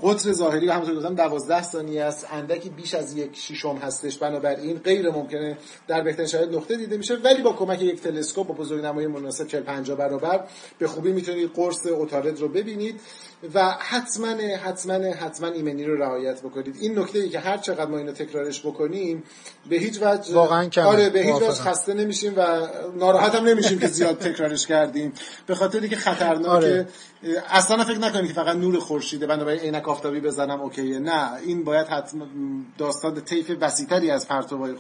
قطر 0.04 0.32
ظاهری 0.32 0.70
همونطور 0.70 0.96
گفتم 0.96 1.16
12 1.16 1.64
ثانیه 1.64 2.04
است. 2.04 2.28
اندکی 2.32 2.70
بیش 2.70 2.94
از 2.94 3.18
یک 3.18 3.36
شیشم 3.38 3.76
هستش. 3.76 4.18
بنابراین 4.18 4.78
غیر 4.78 5.10
ممکنه 5.10 5.58
در 5.88 6.02
بهترین 6.02 6.28
شرایط 6.28 6.50
نقطه 6.50 6.78
دیده 6.78 6.98
میشه 6.98 7.16
ولی 7.16 7.42
با 7.42 7.54
کمک 7.54 7.82
یک 7.82 8.02
تلسکوپ 8.02 8.48
با 8.48 8.54
بزرگنمایی 8.54 9.08
مناسب 9.08 9.48
40 9.48 9.64
50 9.64 9.98
برابر 9.98 10.44
به 10.80 10.88
خوبی 10.88 11.12
می‌تونید 11.12 11.50
قرص 11.56 11.88
اتارد 11.88 12.40
رو 12.40 12.48
ببینید. 12.48 13.02
و 13.54 13.70
حتما 13.80 14.28
حتما 14.64 14.94
حتما 14.94 15.48
ایمنی 15.48 15.84
رو 15.84 15.96
رعایت 15.98 16.42
بکنید. 16.42 16.76
این 16.80 17.00
نکته 17.00 17.20
ای 17.20 17.30
که 17.30 17.40
هر 17.40 17.58
چقدر 17.58 17.86
ما 17.86 17.98
اینو 17.98 18.12
تکرارش 18.12 18.66
بکنیم 18.66 19.24
به 19.70 19.76
هیچ 19.76 20.00
وجه 20.02 20.34
واقعا 20.34 20.70
آره 20.86 21.10
به 21.10 21.20
هیچ 21.20 21.36
وجه 21.36 21.52
خسته 21.52 21.94
نمیشیم 21.94 22.34
و 22.38 22.68
ناراحت 22.98 23.36
هم 23.36 23.44
نمیشیم 23.44 23.80
که 23.80 23.88
زیاد 23.88 24.18
تکرارش 24.18 24.68
کردیم. 24.68 25.14
به 25.48 25.56
خاطری 25.56 25.90
که 25.90 25.96
خطرناکه. 25.96 26.50
آره. 26.50 26.88
اصلا 27.50 27.84
فکر 27.84 27.98
نکنید 27.98 28.28
که 28.28 28.34
فقط 28.34 28.56
نور 28.56 28.80
خورشیده 28.80 29.28
بنابراین 29.28 29.60
عینک 29.60 29.90
آفتابی 29.90 30.20
بزنم 30.20 30.62
اوکیه. 30.62 31.00
نه 31.00 31.36
این 31.46 31.64
باید 31.64 31.88
حتما 31.88 32.26
داستان 32.78 33.22
طیف 33.22 33.52
وسیعتری 33.62 34.12
از 34.12 34.28
پرتوهای 34.28 34.76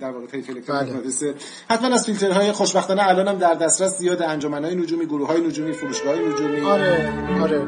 در 0.00 0.10
واقع 0.10 0.26
طیف 0.26 0.50
الکترومغناطیسی 0.50 1.24
بله. 1.24 1.34
حتما 1.70 1.94
از 1.94 2.06
فیلترهای 2.06 2.52
خوشبختانه 2.52 3.08
الانم 3.08 3.38
در 3.38 3.54
دسترس 3.54 3.98
زیاد 3.98 4.22
انجمنهای 4.22 4.74
نجومی 4.74 5.06
گروههای 5.06 5.40
نجومی 5.40 5.72
فروشگاه 5.72 6.16
نجومی. 6.18 6.60
آره 6.60 7.12
آره. 7.42 7.66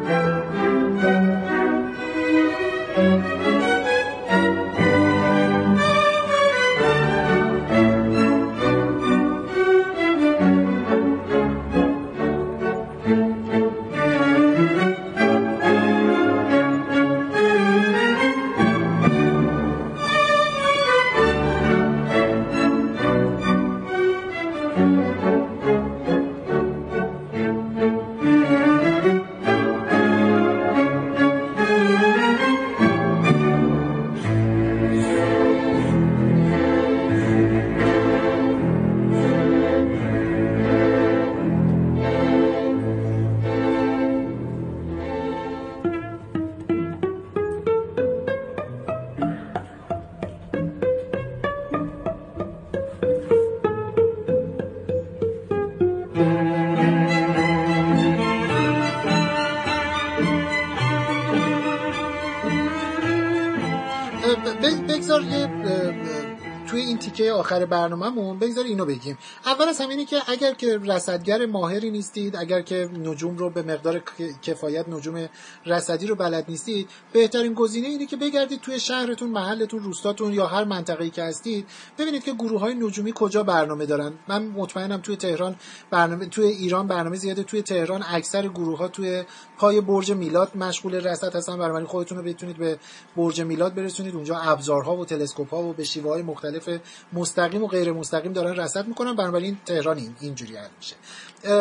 آخر 67.33 67.65
برنامهمون 67.65 68.39
بگذار 68.39 68.65
اینو 68.65 68.85
بگیم. 68.85 69.19
اول 69.47 69.69
از 69.69 69.81
همینی 69.81 70.05
که 70.05 70.17
اگر 70.27 70.55
که 70.55 70.79
رصدگر 70.79 71.47
ماهری 71.47 71.91
نیستید 71.91 72.37
اگر 72.37 72.63
که 72.63 72.91
نجوم 73.05 73.37
رو 73.37 73.51
به 73.51 73.63
مقدار 73.63 74.03
کفایت 74.43 74.89
نجوم 74.89 75.29
رصدی 75.67 76.07
رو 76.07 76.15
بلد 76.15 76.45
نیستید 76.49 76.89
بهترین 77.13 77.55
گزینه 77.55 77.89
اینه 77.89 78.07
که 78.07 78.17
بگردید 78.17 78.61
توی 78.61 78.81
شهرتون 78.81 79.31
محلتون 79.31 79.81
روستاتون 79.83 80.33
یا 80.33 80.47
هر 80.47 80.65
منطقه‌ای 80.65 81.11
که 81.11 81.23
هستید 81.23 81.67
ببینید 81.99 82.25
که 82.25 82.33
گروه 82.33 82.61
های 82.61 82.75
نجومی 82.75 83.13
کجا 83.15 83.43
برنامه 83.43 83.87
دارن. 83.87 84.13
من 84.29 84.47
مطمئنم 84.47 85.01
توی 85.01 85.17
تهران 85.17 85.57
برنامه 85.91 86.27
توی 86.27 86.47
ایران 86.47 86.87
برنامه 86.87 87.17
زیاده. 87.17 87.43
توی 87.43 87.63
تهران 87.63 88.05
اکثر 88.09 88.49
گروه 88.49 88.79
ها 88.79 88.89
توی 88.89 89.25
پای 89.59 89.81
برج 89.81 90.13
میلاد 90.13 90.57
مشغول 90.57 90.95
رصد 90.95 91.37
هستن. 91.37 91.59
بنابراین 91.59 91.87
خودتون 91.87 92.19
رو 92.19 92.25
بتونید 92.25 92.57
به 92.57 92.79
برج 93.17 93.41
میلاد 93.41 93.75
برسونید. 93.75 94.15
اونجا 94.15 94.37
ابزارها 94.37 94.97
و 94.97 95.05
تلسکوپ 95.05 95.51
ها 95.51 95.63
و 95.63 95.73
به 95.73 95.85
شیوه 95.85 96.11
های 96.11 96.23
مختلف 96.23 96.69
مستقیم 97.13 97.63
و 97.63 97.67
غیر 97.67 97.93
مستقیم 97.93 98.33
دارن 98.33 98.57
رصد 98.57 98.89
می‌کنن. 98.89 99.17
بنابراین 99.17 99.59
تهران 99.67 99.97
این 99.97 100.17
اینجوری 100.21 100.57
حل 100.57 100.69
میشه. 100.79 100.97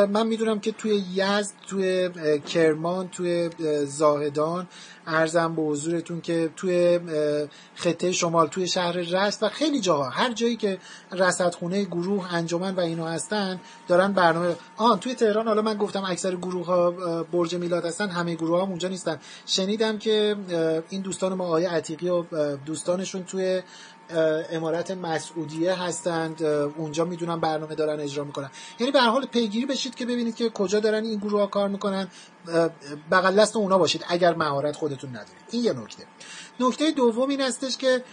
من 0.06 0.28
می‌دونم 0.28 0.60
که 0.60 0.72
توی 0.72 1.04
یزد 1.14 1.54
توی 1.68 2.10
کرمان 2.40 3.08
توی 3.08 3.50
زاهدان 3.86 4.68
ارزم 5.08 5.56
به 5.56 5.62
حضورتون 5.62 6.22
که 6.22 6.50
توی 6.56 7.00
خطه 7.76 8.12
شمال 8.12 8.48
توی 8.48 8.68
شهر 8.68 8.92
رست 8.92 9.44
و 9.44 9.50
خیلی 9.50 9.80
جاها 9.82 10.10
هر 10.10 10.34
جایی 10.34 10.56
که 10.56 10.78
رصدخونه 11.12 11.84
گروه 11.84 12.34
انجمن 12.34 12.76
و 12.76 12.80
اینو 12.80 13.06
هستن 13.06 13.60
دارن 13.88 14.14
برنامه 14.14 14.56
آن 14.78 15.00
توی 15.00 15.16
تهران 15.16 15.48
حالا 15.48 15.62
من 15.62 15.78
گفتم 15.78 16.04
اکثر 16.04 16.36
گروه 16.36 16.66
ها 16.66 16.92
برج 17.22 17.56
میلاد 17.56 17.86
هستن 17.86 18.10
همه 18.10 18.36
گروه 18.36 18.60
ها 18.60 18.64
اونجا 18.66 18.88
نیستن. 18.88 19.20
شنیدم 19.46 19.98
که 19.98 20.36
این 20.90 21.02
دوستان 21.02 21.34
ما 21.34 21.46
آیه 21.46 21.70
عتیقی 21.70 22.10
و 22.10 22.24
دوستانشون 22.56 23.24
توی 23.24 23.62
امارت 24.52 24.92
مسعودیه 24.92 25.74
هستند. 25.74 26.44
اونجا 26.44 27.06
می‌دونم 27.06 27.40
برنامه 27.40 27.76
دارن 27.76 28.00
اجرا 28.00 28.24
می‌کنن. 28.24 28.50
یعنی 28.80 28.92
به 28.92 29.02
حال 29.02 29.26
پیگیری 29.26 29.66
بشید 29.66 29.96
که 29.96 30.06
ببینید 30.06 30.36
که 30.36 30.50
کجا 30.50 30.80
دارن 30.80 31.04
این 31.04 31.20
گروه 31.20 31.40
ها 31.40 31.48
کار 31.48 31.70
می‌کنن. 31.70 32.08
بغل 33.12 33.36
دست 33.36 33.56
اونا 33.56 33.78
باشید 33.78 34.06
اگر 34.08 34.36
مهارت 34.36 34.76
خودتون 34.76 35.10
ندارید. 35.10 35.42
این 35.52 35.64
یه 35.64 35.74
نکته. 35.74 36.04
نکته 36.60 36.92
دوم 36.92 37.30
این 37.30 37.42
هستش 37.42 37.78
که 37.78 38.04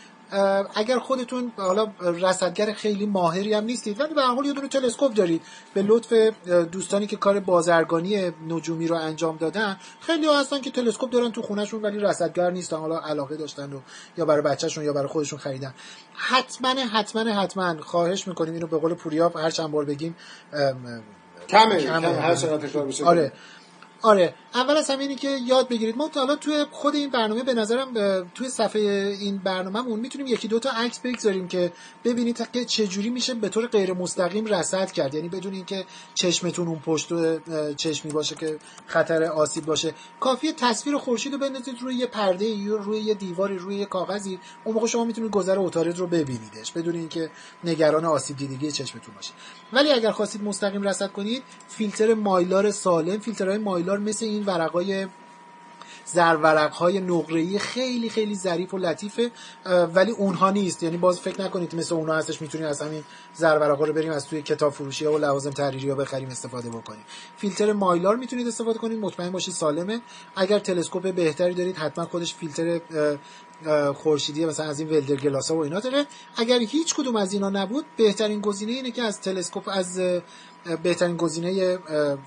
اگر 0.75 0.99
خودتون 0.99 1.53
حالا 1.57 1.93
رصدگر 2.01 2.73
خیلی 2.73 3.07
ماهری 3.07 3.55
هم 3.55 3.65
نیستید 3.65 4.01
ولی 4.01 4.15
به 4.15 4.23
حال 4.23 4.47
یه 4.47 4.53
دونه 4.53 4.69
تلسکوپ 4.69 5.15
دارید. 5.15 5.43
به 5.75 5.83
لطف 5.83 6.13
دوستانی 6.73 7.07
که 7.07 7.17
کار 7.17 7.41
بازرگانی 7.41 8.33
نجومی 8.49 8.87
رو 8.87 8.97
انجام 8.97 9.37
دادن 9.37 9.77
خیلی 10.01 10.27
ها 10.27 10.41
هستن 10.41 10.61
که 10.61 10.71
تلسکوپ 10.71 11.11
دارن 11.11 11.33
تو 11.33 11.43
خونهشون 11.43 11.83
ولی 11.83 11.99
رصدگر 11.99 12.51
نیستن 12.51 12.77
حالا 12.77 12.99
علاقه 12.99 13.37
داشتن 13.37 13.73
و 13.73 13.81
یا 14.19 14.25
برای 14.25 14.43
بچهشون 14.43 14.85
یا 14.85 14.93
برای 14.93 15.09
خودشون 15.09 15.39
خریدن. 15.39 15.75
حتما 16.15 16.69
حتما 16.69 17.23
حتما 17.23 17.83
خواهش 17.83 18.29
می‌کنیم 18.29 18.55
اینو 18.55 18.67
به 18.67 18.79
قول 18.79 18.95
پوریا 18.95 19.29
هر 19.29 19.51
چند 19.51 19.71
بار 19.71 19.85
بگیم 19.85 20.17
کمه, 21.49 21.83
کمه. 21.83 22.09
هر 22.09 22.35
چقدر 22.35 22.67
تکرار 22.67 22.87
بشه. 22.87 23.05
آره. 23.05 23.33
آره 24.03 24.35
اول 24.55 24.77
از 24.77 24.91
همه 24.91 25.03
اینی 25.03 25.15
که 25.15 25.29
یاد 25.29 25.69
بگیرید. 25.69 25.97
ما 25.97 26.11
حالا 26.15 26.37
توی 26.37 26.65
خود 26.71 26.95
این 26.95 27.11
برنامه 27.11 27.43
به 27.43 27.55
نظرم 27.55 27.95
توی 28.35 28.49
صفحه 28.49 28.83
این 29.21 29.39
برنامهمون 29.39 30.01
می‌تونیم 30.01 30.27
یکی 30.27 30.49
دو 30.49 30.59
تا 30.59 30.71
عکس 30.71 31.01
بگذاریم 31.01 31.49
که 31.49 31.73
ببینید 32.05 32.51
که 32.53 32.65
چه 32.65 32.87
جوری 32.87 33.11
میشه 33.11 33.35
به 33.35 33.49
طور 33.49 33.67
غیر 33.67 33.93
مستقیم 33.93 34.47
رصد 34.47 34.91
کرد. 34.93 35.15
یعنی 35.15 35.29
بدون 35.29 35.55
اینکه 35.55 35.85
چشمتون 36.15 36.69
اون 36.69 36.79
پشت 36.79 37.09
چشمی 37.77 38.13
باشه 38.13 38.35
که 38.35 38.59
خطر 38.87 39.23
آسیب 39.23 39.65
باشه. 39.65 39.95
کافیه 40.21 40.53
تصویر 40.53 40.97
خورشید 40.97 41.33
رو 41.33 41.39
بندازید 41.39 41.83
روی 41.83 41.95
یه 41.95 42.07
پرده 42.07 42.45
یا 42.45 42.77
روی 42.77 43.01
یه 43.01 43.15
دیواری 43.15 43.59
روی 43.59 43.77
یه 43.77 43.87
کاغذی. 43.87 44.41
اون 44.65 44.75
موقع 44.75 44.87
شما 44.87 45.05
می‌تونید 45.05 45.31
گذر 45.31 45.59
اتارد 45.59 45.99
رو 45.99 46.07
ببینیدش 46.07 46.73
بدون 46.73 46.95
اینکه 46.95 47.31
نگران 47.65 48.05
آسیب 48.05 48.37
دیدگی 48.37 48.73
چشمتون 48.73 49.15
باشه. 49.15 49.33
ولی 49.73 49.93
اگر 49.93 50.11
خواستید 50.11 50.43
مستقیم 50.43 50.83
رصد 50.83 51.13
کنید 51.13 51.43
فیلتر 51.69 52.15
مایلار 52.15 52.71
سالم 52.71 53.19
فیلترهای 53.19 53.59
مایلار 53.59 53.88
مثل 53.97 54.25
این 54.25 54.45
ورقای 54.45 55.07
زرورق 56.05 56.73
های 56.73 57.01
نقره‌ای 57.01 57.59
خیلی 57.59 58.11
خیلی 58.11 58.35
ظریف 58.35 58.75
و 58.75 58.79
لطیفه 58.79 59.31
ولی 59.95 60.11
اونها 60.11 60.51
نیست. 60.51 60.83
یعنی 60.83 60.97
باز 60.97 61.21
فکر 61.21 61.43
نکنید 61.43 61.75
مثل 61.75 61.95
اونها 61.95 62.17
هستش 62.17 62.43
می‌تونید 62.43 62.67
از 62.67 62.83
همین 62.83 63.05
زرورق 63.35 63.83
رو 63.83 63.93
بریم 63.93 64.13
از 64.13 64.27
توی 64.27 64.43
کتاب 64.43 64.73
فروشی 64.73 65.05
ها 65.05 65.13
و 65.13 65.19
لوازم 65.19 65.51
تحریری 65.51 65.91
ها 65.91 65.95
بخریم 65.95 66.29
استفاده 66.29 66.69
بکنیم. 66.69 67.05
فیلتر 67.37 67.73
مایلار 67.73 68.17
می‌تونید 68.17 68.49
استفاده 68.49 68.79
کنید 68.79 68.99
مطمئن 68.99 69.31
باشید 69.31 69.55
سالمه. 69.55 70.01
اگر 70.37 70.59
تلسکوپ 70.59 71.15
بهتری 71.15 71.55
دارید 71.55 71.77
حتما 71.77 72.05
خودش 72.05 72.35
فیلتر 72.35 72.81
خورشیدی 73.93 74.47
مثلا 74.47 74.67
از 74.67 74.81
این 74.81 74.89
ولدر 74.89 75.17
گلاس 75.17 75.51
ها 75.51 75.57
و 75.57 75.65
اینا 75.65 75.81
داره. 75.81 76.07
اگر 76.37 76.59
هیچ 76.59 76.95
کدوم 76.95 77.17
از 77.17 77.33
اینا 77.33 77.51
نبود 77.51 77.85
بهترین 77.97 78.41
گزینه 78.41 78.73
اینه 78.73 78.91
که 78.91 79.03
از 79.03 79.21
تلسکوپ 79.21 79.69
از 79.73 80.01
بهترین 80.83 81.17
گزینه 81.17 81.79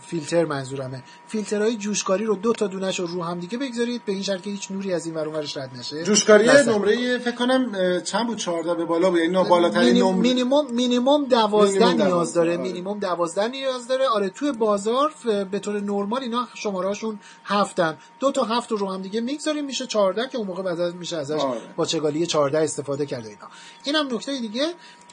فیلتر 0.02 0.46
منظورمه. 0.46 1.04
فیلترهای 1.28 1.78
جوشکاری 1.78 2.26
رو 2.26 2.36
دو 2.36 2.54
تا 2.54 2.68
دونش 2.68 3.00
رو 3.00 3.08
رو 3.08 3.24
هم 3.24 3.40
دیگه 3.40 3.58
بگذارید 3.58 4.06
به 4.06 4.12
این 4.12 4.24
شرط 4.24 4.42
که 4.42 4.50
هیچ 4.50 4.72
نوری 4.72 4.94
از 4.94 5.06
این 5.06 5.16
ور 5.16 5.26
اونورش 5.26 5.58
رد 5.58 5.72
نشه. 5.80 6.04
جوشکاری 6.04 6.48
نمره 6.68 7.18
فکر 7.18 7.36
کنم 7.36 8.02
چند 8.02 8.28
بود؟ 8.28 8.38
14 8.38 8.76
به 8.76 8.86
بالا 8.86 9.10
بود 9.10 9.20
یعنی 9.20 9.50
بالاترین 9.50 9.98
نمره. 9.98 10.18
مینیمم 10.18 10.72
مینیمم 10.74 11.26
12 11.26 11.94
نیاز 11.94 12.34
داره 12.34 12.58
مینیمم 12.58 13.00
12 13.00 13.48
نیاز 13.48 13.88
داره. 13.88 14.08
آره 14.08 14.30
توی 14.30 14.52
بازار 14.52 15.14
به 15.52 15.60
طور 15.60 15.80
نرمال 15.80 16.22
اینا 16.22 16.48
شماره 16.54 16.88
هاشون 16.88 17.20
هفتن. 17.46 17.98
دو 18.20 18.32
تا 18.32 18.44
هفت 18.44 18.72
رو 18.72 18.92
هم 18.92 19.02
دیگه 19.02 19.22
می‌گذاریم 19.22 19.66
میشه 19.66 19.88
14 19.88 20.28
که 20.28 20.38
اون 20.38 20.48
موقع 20.48 20.64
بعد 20.64 20.96
میشه 20.96 21.18
ازش 21.18 21.40
آره. 21.40 21.60
با 21.76 21.86
چگالی 21.86 22.26
14 22.26 22.58
استفاده 22.58 23.06
کرد 23.06 23.26
اینا. 23.26 23.48
اینم 23.84 24.16
نکته 24.16 24.40
دیگه 24.40 24.68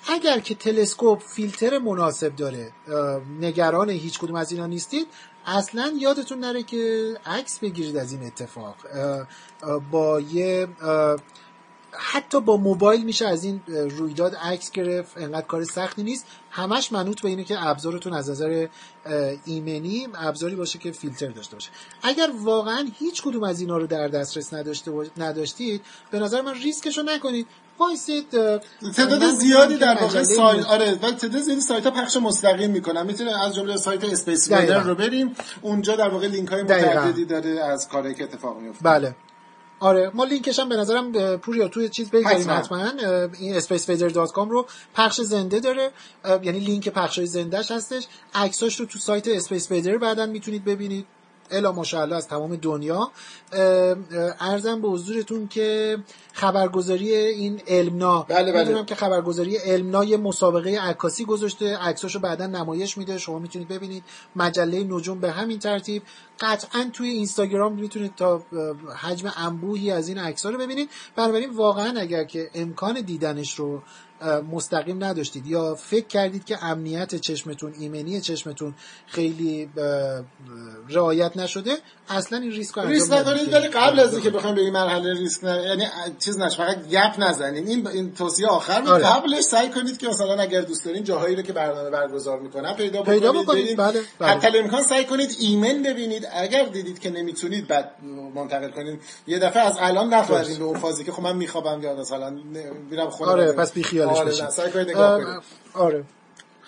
اگر 0.06 0.38
که 0.38 0.54
تلسکوپ 0.54 1.22
فیلتر 1.22 1.78
مناسب 1.78 2.36
داره 2.36 2.72
نگران 3.40 3.90
هیچ 3.90 4.18
کدوم 4.18 4.36
از 4.36 4.52
اینا 4.52 4.66
نیستید 4.66 5.06
اصلا 5.46 5.94
یادتون 6.00 6.38
نره 6.38 6.62
که 6.62 7.14
عکس 7.26 7.58
بگیرید 7.58 7.96
از 7.96 8.12
این 8.12 8.22
اتفاق. 8.22 8.76
با 9.90 10.20
یه 10.20 10.68
حتی 11.92 12.40
با 12.40 12.56
موبایل 12.56 13.04
میشه 13.04 13.26
از 13.26 13.44
این 13.44 13.60
رویداد 13.66 14.34
عکس 14.34 14.70
گرفت 14.70 15.18
انقدر 15.18 15.46
کار 15.46 15.64
سختی 15.64 16.02
نیست. 16.02 16.26
همش 16.50 16.92
منوط 16.92 17.20
به 17.20 17.28
اینه 17.28 17.44
که 17.44 17.66
ابزارتون 17.66 18.12
از 18.12 18.30
نظر 18.30 18.66
ایمنی 19.44 20.08
ابزاری 20.14 20.56
باشه 20.56 20.78
که 20.78 20.92
فیلتر 20.92 21.28
داشته 21.28 21.56
باشه. 21.56 21.70
اگر 22.02 22.30
واقعا 22.42 22.88
هیچ 22.98 23.22
کدوم 23.22 23.42
از 23.42 23.60
اینا 23.60 23.76
رو 23.76 23.86
در 23.86 24.08
دسترس 24.08 24.54
نداشته 24.54 24.92
نداشتید 25.16 25.84
به 26.10 26.18
نظر 26.18 26.40
من 26.40 26.54
ریسکشو 26.54 27.02
نکنید. 27.02 27.46
وایسید 27.78 28.30
تعداد 28.96 29.30
زیادی 29.30 29.76
در 29.76 29.98
واقع 30.00 30.22
سایت 30.22 30.66
آره 30.66 30.92
و 30.92 31.10
تعداد 31.10 31.42
زیادی 31.42 31.60
سایت 31.60 31.84
ها 31.84 31.90
پخش 31.90 32.16
مستقیم 32.16 32.70
می‌کنن 32.70 33.06
می‌تونه 33.06 33.44
از 33.44 33.54
جمله 33.54 33.76
سایت 33.76 34.04
SpaceWeather 34.04 34.82
رو 34.82 34.94
بریم. 34.94 35.34
اونجا 35.62 35.96
در 35.96 36.08
واقع 36.08 36.26
لینک 36.26 36.48
های 36.48 36.62
متعددی 36.62 37.24
داره 37.24 37.50
از 37.50 37.88
کاری 37.88 38.14
که 38.14 38.24
اتفاق 38.24 38.58
میفته 38.58 38.84
بله. 38.84 39.14
آره 39.80 40.10
ما 40.14 40.24
لینکش 40.24 40.58
هم 40.58 40.68
به 40.68 40.76
نظرم 40.76 41.36
پوریا 41.36 41.68
توی 41.68 41.88
چیز 41.88 42.10
بگذاریم 42.10 42.50
حتما. 42.50 42.90
این 43.38 43.60
spaceweather.com 43.60 44.48
رو 44.48 44.66
پخش 44.94 45.20
زنده 45.20 45.60
داره. 45.60 45.90
یعنی 46.42 46.60
لینک 46.60 46.88
پخش 46.88 47.20
زندهش 47.20 47.70
هستش. 47.70 48.06
عکساش 48.34 48.80
رو 48.80 48.86
تو 48.86 48.98
سایت 48.98 49.28
SpaceWeather 49.28 49.98
بعدا 49.98 50.26
می‌تونید 50.26 50.64
ببینید. 50.64 51.06
الا 51.50 51.72
ماشاءالله 51.72 52.16
از 52.16 52.28
تمام 52.28 52.56
دنیا. 52.56 53.10
عرضم 54.40 54.80
به 54.80 54.88
حضورتون 54.88 55.48
که 55.48 55.98
خبرگزاری 56.32 57.14
این 57.14 57.60
علمنا 57.66 58.22
بله 58.22 58.52
بله. 58.52 58.64
می‌دونم 58.64 58.84
که 58.84 58.94
خبرگزاری 58.94 59.56
علمنا 59.56 60.04
یه 60.04 60.16
مسابقه 60.16 60.78
عکاسی 60.80 61.24
گذاشته 61.24 61.76
عکساشو 61.76 62.18
بعدا 62.18 62.46
نمایش 62.46 62.98
میده 62.98 63.18
شما 63.18 63.38
می‌تونید 63.38 63.68
ببینید. 63.68 64.04
مجله 64.36 64.84
نجوم 64.84 65.20
به 65.20 65.30
همین 65.30 65.58
ترتیب. 65.58 66.02
قطعا 66.40 66.90
توی 66.92 67.08
اینستاگرام 67.08 67.72
می‌تونید 67.72 68.14
تا 68.16 68.42
حجم 69.02 69.32
انبوهی 69.36 69.90
از 69.90 70.08
این 70.08 70.18
عکس‌ها 70.18 70.50
رو 70.50 70.58
ببینید. 70.58 70.90
بنابراین 71.16 71.50
واقعا 71.50 72.00
اگر 72.00 72.24
که 72.24 72.50
امکان 72.54 73.00
دیدنش 73.00 73.54
رو 73.54 73.82
مستقیم 74.52 75.04
نداشتید. 75.04 75.46
یا 75.46 75.74
فکر 75.74 76.06
کردید 76.06 76.44
که 76.44 76.64
امنیت 76.64 77.14
چشمتون 77.14 77.74
ایمنی 77.78 78.20
چشمتون 78.20 78.74
خیلی 79.06 79.68
رعایت 80.88 81.36
نشده؟ 81.36 81.72
اصلا 82.08 82.38
این 82.38 82.50
ریسک 82.50 82.78
رو 82.78 82.88
ریسک 82.88 83.12
نکنید 83.12 83.52
ولی 83.52 83.68
قبل 83.68 84.00
از 84.00 84.12
اینکه 84.12 84.30
بخوایم 84.30 84.54
به 84.54 84.60
این 84.60 84.72
مرحله 84.72 85.12
ریسک 85.12 85.44
نه... 85.44 85.62
یعنی 85.62 85.84
چیز 86.18 86.38
نش 86.38 86.56
فقط 86.56 86.88
گپ 86.88 87.14
نزنین 87.18 87.68
این 87.68 87.86
این 87.86 88.14
توصیه 88.14 88.46
آخر 88.46 88.80
بود. 88.80 88.90
آره. 88.90 89.04
قبلش 89.04 89.42
سعی 89.42 89.68
کنید 89.68 89.98
که 89.98 90.08
مثلا 90.08 90.42
اگر 90.42 90.60
دوست 90.60 90.84
دارین 90.84 91.04
جاهایی 91.04 91.36
رو 91.36 91.42
که 91.42 91.52
برنامه 91.52 91.90
برگزار 91.90 92.40
می‌کنن 92.40 92.74
پیدا 92.74 93.02
بکنید. 93.02 93.18
پیدا 93.20 93.32
بکنید 93.32 93.76
بله, 93.76 94.00
بله. 94.18 94.28
حتی 94.28 94.58
امکان 94.58 94.82
سعی 94.82 95.04
کنید 95.04 95.36
ایمن 95.40 95.82
ببینید. 95.82 96.28
اگر 96.32 96.64
دیدید 96.64 96.98
که 96.98 97.10
نمی‌تونید 97.10 97.68
بعد 97.68 97.90
منتقل 98.34 98.70
کنید 98.70 99.00
یه 99.26 99.38
دفعه 99.38 99.62
از 99.62 99.76
الان 99.80 100.14
نخواهید 100.14 100.58
به 100.58 100.64
اون 100.64 100.78
فازی 100.78 101.04
که 101.04 101.12
خب 101.12 101.22
من 101.22 101.36
میخوابم 101.36 101.82
یا 101.82 101.94
مثلا 101.94 102.30
میرم 102.90 103.10
خونه. 103.10 103.30
آره 103.30 103.52
پس 103.52 103.72
بی 103.72 103.82
خیالش 104.14 104.40
آره, 104.94 105.40
آره 105.74 106.04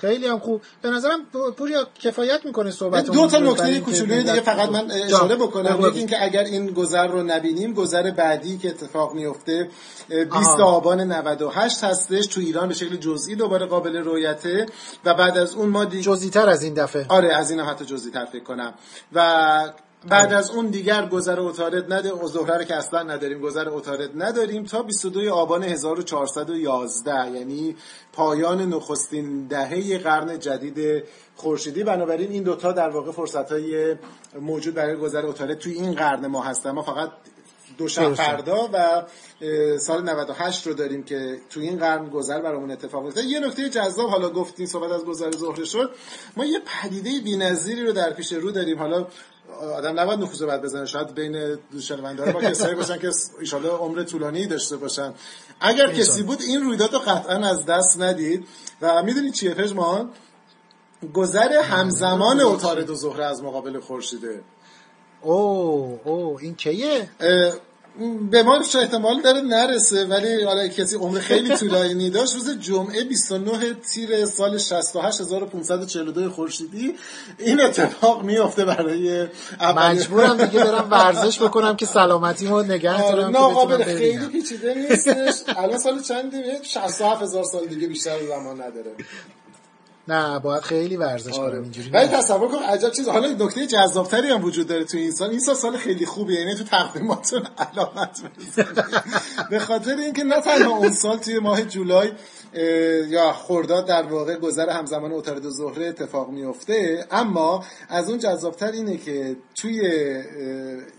خیلی 0.00 0.26
هم 0.26 0.38
خوب. 0.38 0.62
به 0.82 0.90
نظرم 0.90 1.20
پوریا 1.56 1.86
کفایت 2.00 2.44
می‌کنه 2.44 2.70
صحبت 2.70 3.04
دو 3.04 3.26
تا 3.26 3.38
نکته 3.38 3.80
کوچولوی 3.80 4.22
دیگه 4.22 4.40
فقط 4.40 4.68
من 4.68 4.90
اشاره 4.90 5.36
بکنم. 5.36 5.80
یکی 5.80 5.98
اینکه 5.98 6.24
اگر 6.24 6.44
این 6.44 6.66
گذر 6.66 7.06
رو 7.06 7.22
نبینیم 7.22 7.74
گذر 7.74 8.10
بعدی 8.10 8.58
که 8.58 8.68
اتفاق 8.68 9.14
میفته 9.14 9.68
20 10.08 10.60
آبان 10.60 11.00
98 11.00 11.84
هستش 11.84 12.26
تو 12.26 12.40
ایران 12.40 12.68
به 12.68 12.74
شکل 12.74 12.96
جزئی 12.96 13.34
دوباره 13.34 13.66
قابل 13.66 13.96
رویته 13.96 14.66
و 15.04 15.14
بعد 15.14 15.38
از 15.38 15.54
اون 15.54 15.68
ما 15.68 15.84
دی... 15.84 16.00
جزئی 16.02 16.30
تر 16.30 16.48
از 16.48 16.62
این 16.62 16.74
دفعه. 16.74 17.06
آره 17.08 17.34
از 17.36 17.50
این 17.50 17.60
حتی 17.60 17.84
جزئی 17.84 18.12
تر 18.12 18.24
فکر 18.24 18.44
کنم. 18.44 18.74
و 19.12 19.72
بعد 20.08 20.32
از 20.32 20.50
اون 20.50 20.66
دیگر 20.66 21.06
گذر 21.06 21.40
اتارد 21.40 21.92
نده 21.92 22.12
زهره 22.26 22.64
که 22.64 22.76
اصلا 22.76 23.02
نداریم 23.02 23.40
گذر 23.40 23.68
اتارد 23.68 24.22
نداریم 24.22 24.64
تا 24.64 24.82
22 24.82 25.34
آبان 25.34 25.62
1411 25.62 27.30
یعنی 27.30 27.76
پایان 28.12 28.62
نخستین 28.62 29.46
دهه 29.46 29.98
قرن 29.98 30.38
جدید 30.38 31.04
خورشیدی. 31.36 31.84
بنابراین 31.84 32.30
این 32.30 32.42
دوتا 32.42 32.72
در 32.72 32.88
واقع 32.88 33.12
فرصت 33.12 33.52
های 33.52 33.96
موجود 34.40 34.74
برای 34.74 34.96
گذر 34.96 35.26
اتارد 35.26 35.58
توی 35.58 35.72
این 35.72 35.94
قرن 35.94 36.26
ما 36.26 36.42
هستن. 36.42 36.70
ما 36.70 36.82
فقط 36.82 37.10
دو 37.78 37.88
شب 37.88 38.14
فردا 38.14 38.70
و 38.72 39.02
سال 39.78 40.02
98 40.08 40.66
رو 40.66 40.74
داریم 40.74 41.02
که 41.02 41.38
تو 41.50 41.60
این 41.60 41.78
قرن 41.78 42.08
گذر 42.08 42.40
برامون 42.40 42.70
اتفاق 42.70 43.06
افتاد 43.06 43.24
یه 43.24 43.40
نکته 43.40 43.68
جذاب 43.68 44.10
حالا 44.10 44.28
گفتین 44.28 44.66
صحبت 44.66 44.92
از 44.92 45.04
گذر 45.04 45.30
زهره 45.30 45.64
شد. 45.64 45.90
ما 46.36 46.44
یه 46.44 46.60
پدیده 46.66 47.10
بی‌نظیری 47.24 47.86
رو 47.86 47.92
در 47.92 48.12
پیش 48.12 48.32
رو 48.32 48.50
داریم. 48.50 48.78
حالا 48.78 49.06
آدم 49.60 50.00
نباید 50.00 50.20
نفوذ 50.20 50.42
بد 50.42 50.62
بزنه. 50.62 50.86
شاید 50.86 51.14
بین 51.14 51.58
شنونده‌ها 51.80 52.32
با 52.32 52.40
کسایی 52.40 52.74
باشن 52.74 52.98
که 52.98 53.10
ان 53.56 53.64
عمر 53.64 54.02
طولانی 54.02 54.46
داشته 54.46 54.76
باشن. 54.76 55.14
اگر 55.60 55.92
کسی 55.92 56.22
بود 56.22 56.42
این 56.42 56.60
رویداد 56.62 56.92
رو 56.92 56.98
قطعا 56.98 57.36
از 57.36 57.66
دست 57.66 58.00
ندید. 58.00 58.46
و 58.82 59.02
می‌دونید 59.02 59.32
چیه 59.32 59.54
پژمان؟ 59.54 60.10
گذر 61.14 61.52
همزمان 61.52 62.40
اوتارد 62.40 62.90
و 62.90 62.94
زهره 62.94 63.24
از 63.24 63.42
مقابل 63.42 63.80
خورشیده. 63.80 64.40
او 65.22 66.00
او 66.04 66.38
این 66.40 66.54
کیه؟ 66.54 67.10
به 68.30 68.42
ما 68.42 68.60
احتمال 68.80 69.20
داره 69.20 69.40
نرسه 69.40 70.04
ولی 70.04 70.42
حالا 70.42 70.68
کسی 70.68 70.96
عمر 70.96 71.18
خیلی 71.18 71.56
طولانی 71.60 72.10
داشت. 72.10 72.34
روز 72.34 72.58
جمعه 72.58 73.04
29 73.04 73.74
تیر 73.74 74.26
سال 74.26 74.58
68542 74.58 76.30
خورشیدی 76.30 76.94
این 77.38 77.60
اتفاق 77.60 78.22
میفته 78.22 78.64
برای 78.64 79.26
مجبورم 79.76 80.44
دیگه 80.44 80.64
برم 80.70 80.88
ورزش 80.90 81.42
بکنم 81.42 81.76
که 81.76 81.86
سلامتیمو 81.86 82.62
نگه 82.62 83.02
آره، 83.02 83.32
دارم 83.32 83.82
خیلی 83.84 84.26
پیچیده 84.26 84.74
نیستش. 84.74 85.34
الان 85.56 85.78
سال 85.78 86.02
چندی 86.02 86.42
67000 86.62 87.44
سال 87.44 87.66
دیگه 87.66 87.88
بیشتر 87.88 88.26
زمان 88.26 88.54
نداره. 88.54 88.90
نه 90.08 90.38
باید 90.38 90.62
خیلی 90.62 90.96
ورزش 90.96 91.38
آره. 91.38 91.50
کنم 91.50 91.62
اینجوری 91.62 91.90
ولی 91.90 92.08
تصور 92.08 92.48
کن 92.48 92.62
عجب 92.62 92.90
چیز 92.90 93.08
حالا 93.08 93.28
نکته 93.28 93.66
جذابتری 93.66 94.30
هم 94.30 94.44
وجود 94.44 94.66
داره 94.66 94.84
تو 94.84 94.96
این 94.96 95.10
سال. 95.10 95.30
این 95.30 95.40
سال 95.40 95.54
سال 95.54 95.76
خیلی 95.76 96.06
خوبیه 96.06 96.40
یعنی 96.40 96.54
تو 96.54 96.64
تقویماتون 96.64 97.42
علامت 97.74 98.20
به 99.50 99.58
خاطر 99.58 99.96
اینکه 99.96 100.24
نه 100.24 100.40
تنها 100.40 100.76
اون 100.76 100.92
سال 100.92 101.18
توی 101.18 101.38
ماه 101.38 101.62
جولای 101.62 102.12
یا 103.08 103.32
خرداد 103.32 103.86
در 103.86 104.02
واقع 104.02 104.36
گذر 104.36 104.70
همزمان 104.70 105.12
اتارد 105.12 105.46
و 105.46 105.50
زهره 105.50 105.86
اتفاق 105.86 106.30
میفته 106.30 107.06
اما 107.10 107.64
از 107.88 108.10
اون 108.10 108.18
جذابتر 108.18 108.72
اینه 108.72 108.96
که 108.96 109.36
توی 109.54 109.82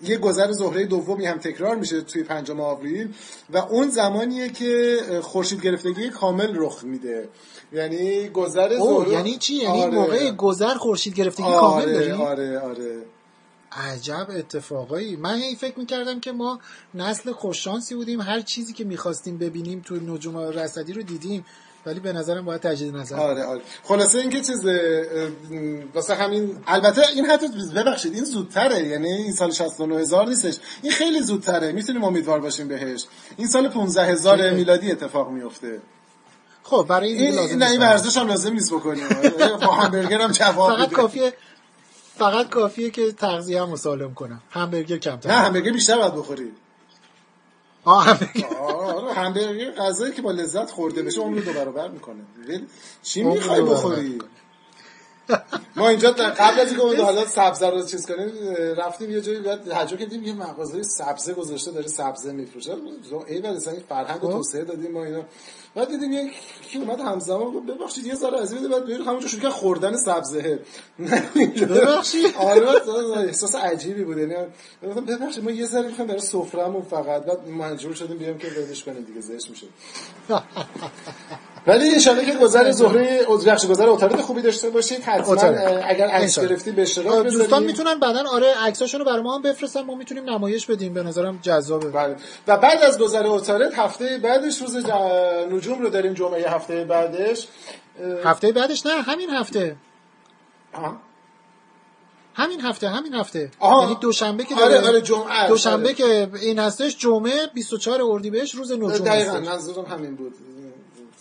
یه 0.03 0.17
گذر 0.17 0.51
زهره 0.51 0.85
دومی 0.85 1.25
هم 1.25 1.37
تکرار 1.37 1.75
میشه 1.75 2.01
توی 2.01 2.23
پنجم 2.23 2.61
آوریل 2.61 3.13
و 3.49 3.57
اون 3.57 3.89
زمانیه 3.89 4.49
که 4.49 4.97
خورشید 5.21 5.61
گرفتگی 5.61 6.09
کامل 6.09 6.51
رخ 6.55 6.83
میده 6.83 7.29
یعنی 7.73 8.29
گذر 8.29 8.77
زهره 8.77 9.11
یعنی 9.11 9.37
چی 9.37 9.55
یعنی 9.55 9.81
آره. 9.81 9.91
موقع 9.91 10.31
گذر 10.31 10.73
خورشید 10.73 11.15
گرفتگی 11.15 11.43
آره. 11.43 11.59
کامل 11.59 11.93
داریم 11.93 12.21
آره 12.21 12.59
آره 12.59 13.01
عجب 13.71 14.27
اتفاقایی. 14.29 15.15
من 15.15 15.33
این 15.33 15.55
فکر 15.55 15.79
می‌کردم 15.79 16.19
که 16.19 16.31
ما 16.31 16.59
نسل 16.93 17.31
خوششانسی 17.31 17.95
بودیم 17.95 18.21
هر 18.21 18.41
چیزی 18.41 18.73
که 18.73 18.83
می‌خواستیم 18.83 19.37
ببینیم 19.37 19.81
تو 19.85 19.95
نجوم 19.95 20.37
رصدی 20.37 20.93
رو 20.93 21.01
دیدیم 21.01 21.45
ولی 21.85 21.99
به 21.99 22.13
نظرم 22.13 22.45
باید 22.45 22.61
تجدید 22.61 22.95
نظر 22.95 23.15
آره 23.15 23.43
آره. 23.43 23.61
خلاصه 23.83 24.19
اینکه 24.19 24.41
چیز 24.41 24.65
واسه 25.93 26.15
همین 26.15 26.57
البته 26.67 27.01
این 27.15 27.25
حتی 27.25 27.47
ببخشید 27.75 28.13
این 28.13 28.23
زودتره 28.23 28.87
یعنی 28.87 29.11
این 29.11 29.31
سال 29.31 29.51
69 29.51 29.99
هزار 29.99 30.27
نیستش. 30.27 30.57
این 30.81 30.91
خیلی 30.91 31.21
زودتره 31.21 31.71
می‌تونیم 31.71 32.03
امیدوار 32.03 32.39
باشیم 32.39 32.67
بهش. 32.67 33.05
این 33.37 33.47
سال 33.47 33.67
15 33.67 34.05
هزار 34.05 34.49
میلادی 34.49 34.91
اتفاق 34.91 35.29
میفته 35.29 35.81
خب 36.63 36.85
برای 36.89 37.13
این 37.13 37.35
لازم 37.35 37.57
نه 37.57 37.69
این 37.69 37.79
ورزش 37.79 38.17
هم 38.17 38.27
لازم 38.27 38.53
نیست 38.53 38.73
بکنیم. 38.73 39.07
با 39.65 39.73
همبرگر 39.73 40.21
هم 40.21 40.31
جواب 40.31 40.77
فقط 40.77 40.91
کافیه 40.91 41.33
فقط 42.15 42.49
کافیه 42.49 42.89
که 42.89 43.11
تغذیه 43.11 43.61
هم 43.61 43.75
سالم 43.75 44.13
کنم. 44.13 44.41
همبرگر 44.49 44.97
کمتر. 44.97 45.29
نه 45.29 45.35
همبرگر 45.35 45.71
بیشتر 45.71 45.97
باید 45.97 46.15
بخوری. 46.15 46.51
آه 47.83 48.05
همبرگر. 48.05 48.47
آره 48.57 49.13
همبرگر 49.13 49.71
غذایی 49.71 50.13
که 50.13 50.21
با 50.21 50.31
لذت 50.31 50.71
خورده 50.71 51.03
بشه 51.03 51.19
اون 51.19 51.33
رو 51.33 51.41
دو 51.41 51.53
برابر 51.53 51.87
می‌کنه. 51.87 52.19
چی 53.03 53.23
می‌خوای 53.23 53.61
بخوری؟ 53.61 54.19
ما 55.75 55.89
اینجا 55.89 56.11
قبل 56.11 56.59
از 56.59 56.67
اینکه 56.67 57.03
حالا 57.03 57.25
سبزه 57.25 57.69
رو 57.69 57.85
چیز 57.85 58.05
کنیم 58.05 58.31
رفتیم 58.77 59.11
یه 59.11 59.21
جایی 59.21 59.39
بعد 59.39 59.71
هجا 59.71 59.97
کردیم 59.97 60.23
یه 60.23 60.33
مغازه 60.33 60.83
سبزه 60.83 61.33
گذاشته 61.33 61.71
داره 61.71 61.87
سبزه 61.87 62.31
میفروشه. 62.31 62.75
ای 63.27 63.41
بعد 63.41 63.67
این 63.67 63.83
فرهنگ 63.89 64.19
خب. 64.19 64.31
توسعه 64.31 64.63
دادیم 64.63 64.91
ما 64.91 65.03
اینا. 65.03 65.23
بعد 65.75 65.87
دیدیم 65.87 66.11
یک 66.11 66.31
کی 66.61 66.77
اومد 66.77 66.99
همزمان 66.99 67.51
گفت 67.51 67.65
ببخشید 67.65 68.05
یه 68.05 68.15
ذره 68.15 68.39
از 68.39 68.53
این 68.53 68.69
بعد 68.69 68.85
بریم 68.85 69.01
همونجا 69.01 69.27
شروع 69.27 69.41
کرد 69.41 69.51
خوردن 69.51 69.97
سبزه. 69.97 70.59
ببخشید. 71.61 72.35
آره 72.49 72.67
احساس 73.17 73.55
عجیبی 73.55 74.03
بود. 74.03 74.17
یعنی 74.17 74.35
گفتم 74.87 75.05
ببخشید 75.05 75.43
ما 75.43 75.51
یه 75.51 75.65
ذره 75.65 75.87
می‌خوایم 75.87 76.07
برای 76.07 76.21
سفرهمون 76.21 76.81
فقط. 76.81 77.25
بعد 77.25 77.47
مجبور 77.47 77.95
شدیم 77.95 78.17
بیام 78.17 78.37
که 78.37 78.47
ولش 78.47 78.83
کنیم 78.83 79.03
دیگه 79.03 79.21
زشت 79.21 79.49
میشه. 79.49 79.67
ولی 81.67 81.89
ان 81.89 82.25
که 82.25 82.33
گذر 82.41 82.71
زهره 82.71 83.25
بخش 83.47 83.65
گذر 83.65 83.89
اتارد 83.89 84.21
خوبی 84.21 84.41
داشته 84.41 84.69
باشید 84.69 85.03
حتما 85.03 85.33
اگر 85.83 86.07
عکس 86.07 86.39
گرفتید 86.39 86.75
به 86.75 86.81
اشتراک 86.81 87.27
دوستان 87.27 87.63
می‌تونن 87.63 87.99
بعدا 87.99 88.23
آره 88.29 88.53
عکساشون 88.65 88.99
رو 88.99 89.05
برای 89.05 89.21
ما 89.21 89.35
هم 89.35 89.41
بفرستن 89.41 89.81
ما 89.81 89.95
می‌تونیم 89.95 90.29
نمایش 90.29 90.65
بدیم 90.65 90.93
به 90.93 91.03
نظرم 91.03 91.39
جذابه. 91.41 91.89
بله. 91.89 92.15
و 92.47 92.57
بعد 92.57 92.83
از 92.83 92.99
گذر 92.99 93.27
اتارد 93.27 93.73
هفته 93.73 94.17
بعدش 94.23 94.61
روز 94.61 94.75
نجوم 95.51 95.81
رو 95.81 95.89
داریم 95.89 96.13
جمعه 96.13 96.49
هفته 96.49 96.83
بعدش. 96.83 97.47
هفته 98.23 98.51
بعدش 98.51 98.85
نه 98.85 99.01
همین 99.01 99.29
هفته. 99.29 99.75
همین 102.33 102.61
هفته 102.61 102.89
همین 102.89 103.13
هفته. 103.13 103.51
یعنی 103.61 103.95
دوشنبه 104.01 104.43
که 104.43 104.55
آره 104.55 104.87
آره 104.87 105.01
جمعه 105.01 105.47
دوشنبه 105.47 105.83
آره. 105.83 105.93
که 105.93 106.29
این 106.41 106.59
هستش 106.59 106.97
جمعه 106.97 107.47
24 107.53 108.01
اردیبهشت 108.03 108.55
روز 108.55 108.71
نجوم 108.71 108.97
دقیقاً 108.97 109.39
منظورم 109.39 109.85
همین 109.85 110.15
بود. 110.15 110.33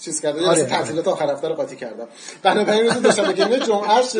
چیز 0.00 0.20
کرده 0.20 0.46
آره. 0.46 0.64
تعطیلات 0.64 1.08
آخر 1.08 1.30
هفته 1.32 1.48
رو 1.48 1.54
قاطی 1.54 1.76
کردم. 1.76 2.08
بنابراین 2.42 2.84
روز 2.86 3.02
دوشنبه 3.02 3.32
که 3.32 3.58
جمعهش 3.58 4.12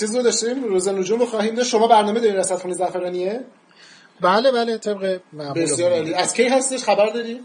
چیز 0.00 0.16
رو 0.16 0.22
داشتیم 0.22 0.64
روز 0.64 0.88
نجوم 0.88 1.18
رو 1.20 1.26
خواهیم 1.26 1.54
داشت. 1.54 1.70
شما 1.70 1.86
برنامه 1.86 2.20
دارین 2.20 2.36
رصدخونه 2.36 2.74
زعفرانیه؟ 2.74 3.40
بله 4.20 4.52
بله 4.52 4.78
طبق 4.78 5.20
بسیار 5.56 5.92
عالی. 5.92 6.14
از 6.14 6.34
کی 6.34 6.48
هستش؟ 6.48 6.84
خبر 6.84 7.10
داری 7.10 7.40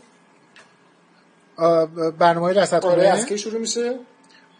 برنامه 2.19 2.54
رصدخونه 2.54 2.93
آره 2.93 3.08
از 3.08 3.26
کی 3.26 3.38
شروع 3.38 3.60
میشه؟ 3.60 4.00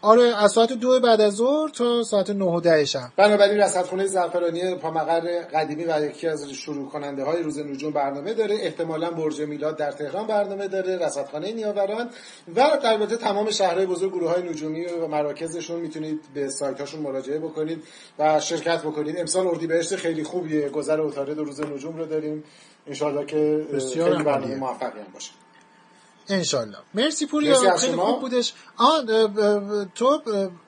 آره 0.04 0.22
از 0.22 0.52
ساعت 0.52 0.72
دو 0.72 1.00
بعد 1.00 1.20
از 1.20 1.34
ظهر 1.34 1.68
تا 1.68 2.02
ساعت 2.02 2.30
نه 2.30 2.44
و 2.44 2.60
ده 2.60 2.84
شب. 2.84 3.08
بنابراین 3.16 3.60
رصدخونه 3.60 4.06
زعفرانی 4.06 4.74
پامقر 4.74 5.20
قدیمی 5.54 5.84
و 5.84 6.04
یکی 6.04 6.28
از 6.28 6.50
شروع 6.50 6.88
کننده 6.88 7.24
های 7.24 7.42
روز 7.42 7.58
نجوم 7.58 7.92
برنامه 7.92 8.34
داره. 8.34 8.54
احتمالا 8.60 9.10
برج 9.10 9.40
میلاد 9.40 9.76
در 9.76 9.92
تهران 9.92 10.26
برنامه 10.26 10.68
داره 10.68 10.96
رصدخانه 10.96 11.52
نیاوران. 11.52 12.10
و 12.56 12.60
البته 12.84 13.16
تمام 13.16 13.50
شهرهای 13.50 13.86
بزرگ 13.86 14.12
گروه 14.12 14.30
های 14.30 14.42
نجومی 14.42 14.84
و 14.86 15.06
مراکزشون 15.06 15.80
می‌تونید 15.80 16.20
به 16.34 16.48
سایت 16.48 16.80
هاشون 16.80 17.00
مراجعه 17.00 17.38
بکنید 17.38 17.82
و 18.18 18.40
شرکت 18.40 18.82
بکنید. 18.82 19.18
امسال 19.18 19.46
اردیبهشت 19.46 19.96
خیلی 19.96 20.24
خوبیه. 20.24 20.68
گذر 20.68 21.00
اتارد 21.00 21.38
روز 21.38 21.60
نجوم 21.60 21.96
رو 21.96 22.06
داریم. 22.06 22.44
ان 22.86 23.26
که 23.26 23.66
خیلی 23.94 24.22
برنامه 24.22 24.56
موفقی 24.56 24.98
هم 24.98 25.12
باشه. 25.14 25.30
انشالله 26.28 26.78
مرسی 26.94 27.26
پوریا 27.26 27.76
خیلی 27.76 27.96
خوب 27.96 28.20
بودش. 28.20 28.52
آه 28.76 29.04
تو 29.94 30.22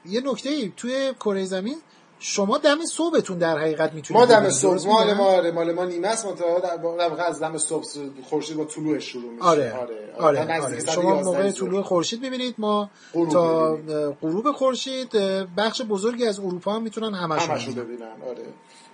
یه 0.07 0.21
نکته 0.21 0.51
ای 0.51 0.73
توی 0.77 1.15
کره 1.21 1.45
زمین؟ 1.45 1.77
شما 2.19 2.59
دم 2.59 2.85
صبحتون 2.85 3.39
در 3.39 3.59
حقیقت 3.59 3.93
می‌تونید 3.93 4.21
ما 4.21 4.27
دم 4.27 4.51
صبح 4.51 4.87
مال 4.87 5.13
ما 5.15 5.51
مال 5.51 5.73
ما 5.73 5.85
نیمه 5.85 6.09
است 6.09 6.27
منتها 6.27 6.61
در 6.61 6.77
واقع 6.77 7.23
از 7.23 7.41
دم 7.41 7.59
صبح 7.59 7.85
خورشید 8.29 8.57
با 8.57 8.65
طلوعش 8.65 9.05
شروع 9.05 9.33
میشه. 9.33 9.45
آره 9.45 9.73
آره, 9.73 10.15
آره, 10.19 10.41
آره. 10.41 10.61
آره. 10.61 10.85
شما 10.87 11.23
موقع 11.23 11.51
طلوع 11.51 11.83
خورشید 11.83 12.23
ببینید 12.23 12.55
ما 12.59 12.91
تا 13.33 13.79
غروب 14.23 14.53
خورشید 14.53 15.11
بخش 15.57 15.83
بزرگی 15.83 16.27
از 16.27 16.41
اروپا 16.41 16.73
هم 16.73 16.83
می‌تونن 16.83 17.15
همشون 17.15 17.75
ببینن. 17.75 18.03
آره. 18.29 18.45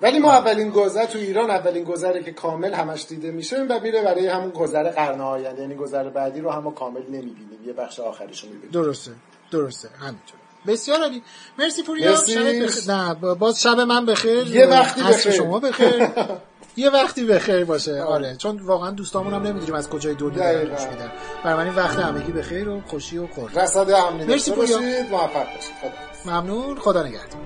ولی 0.03 0.19
ما 0.19 0.33
اولین 0.33 0.71
گذر 0.71 1.07
تو 1.07 1.19
ایران 1.19 1.51
اولین 1.51 1.85
گذره 1.85 2.23
که 2.23 2.33
کامل 2.33 2.75
همش 2.75 3.07
دیده 3.09 3.31
میشه 3.31 3.63
و 3.63 3.81
میره 3.83 4.03
برای 4.03 4.27
همون 4.27 4.51
گذر 4.51 4.91
قرن 4.91 5.43
یعنی 5.59 5.75
گذر 5.75 6.09
بعدی 6.09 6.41
رو 6.41 6.51
هم 6.51 6.75
کامل 6.75 7.03
نمی‌بینیم. 7.03 7.59
یه 7.67 7.73
بخش 7.73 8.01
آخریشو 8.01 8.47
می‌بینیم. 8.47 8.71
درسته 8.71 9.11
درسته. 9.51 9.89
همینطور. 9.89 10.42
بسیار 10.67 11.01
عالی. 11.01 11.23
مرسی 11.59 11.83
پوریا. 11.83 12.17
شب 12.17 12.91
نه 12.91 13.15
باز 13.15 13.63
شب 13.63 13.81
من 13.81 14.07
بخیر. 14.07 14.47
یه 14.47 14.67
وقتی 14.67 15.03
بخیر. 15.03 15.33
شما 15.33 15.59
بخیر. 15.59 16.09
یه 16.77 16.91
وقتی 16.91 17.25
بخیر 17.25 17.65
باشه. 17.65 18.03
آره 18.03 18.37
چون 18.37 18.59
واقعا 18.61 18.91
دوستامون 18.91 19.35
هم 19.35 19.43
نمی‌دونیم 19.43 19.75
از 19.75 19.89
کجای 19.89 20.15
دنیا 20.15 20.53
دارن 20.53 20.71
گوش 20.71 20.81
میدن. 20.81 21.13
برای 21.45 21.65
این 21.65 21.75
وقت 21.75 21.99
همگی 21.99 22.33
بخیر 22.33 22.69
و 22.69 22.81
خوشی 22.87 23.19
و 23.19 23.27
خورد. 23.27 23.59
رصد 23.59 23.91
امنی 23.91 24.25
مرسی 24.25 24.51
پوریا. 24.51 24.79
موفق 25.11 25.35
باشید. 25.35 25.93
ممنون. 26.25 26.79
خدا 26.79 27.03
نگهدار. 27.03 27.41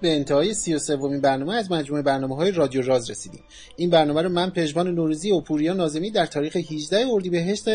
به 0.00 0.16
انتهای 0.16 0.54
سی 0.54 0.74
و 0.74 0.78
سومین 0.78 1.20
برنامه 1.20 1.54
از 1.54 1.70
مجموعه 1.70 2.02
برنامه 2.02 2.36
های 2.36 2.50
رادیو 2.50 2.82
راز 2.82 3.10
رسیدیم. 3.10 3.40
این 3.76 3.90
برنامه 3.90 4.22
رو 4.22 4.28
من 4.28 4.50
پژمان 4.50 4.94
نوروزی 4.94 5.30
و 5.30 5.40
پوریا 5.40 5.74
نازمی 5.74 6.10
در 6.10 6.26
تاریخ 6.26 6.56
18 6.56 7.06
اردیبهشت 7.10 7.68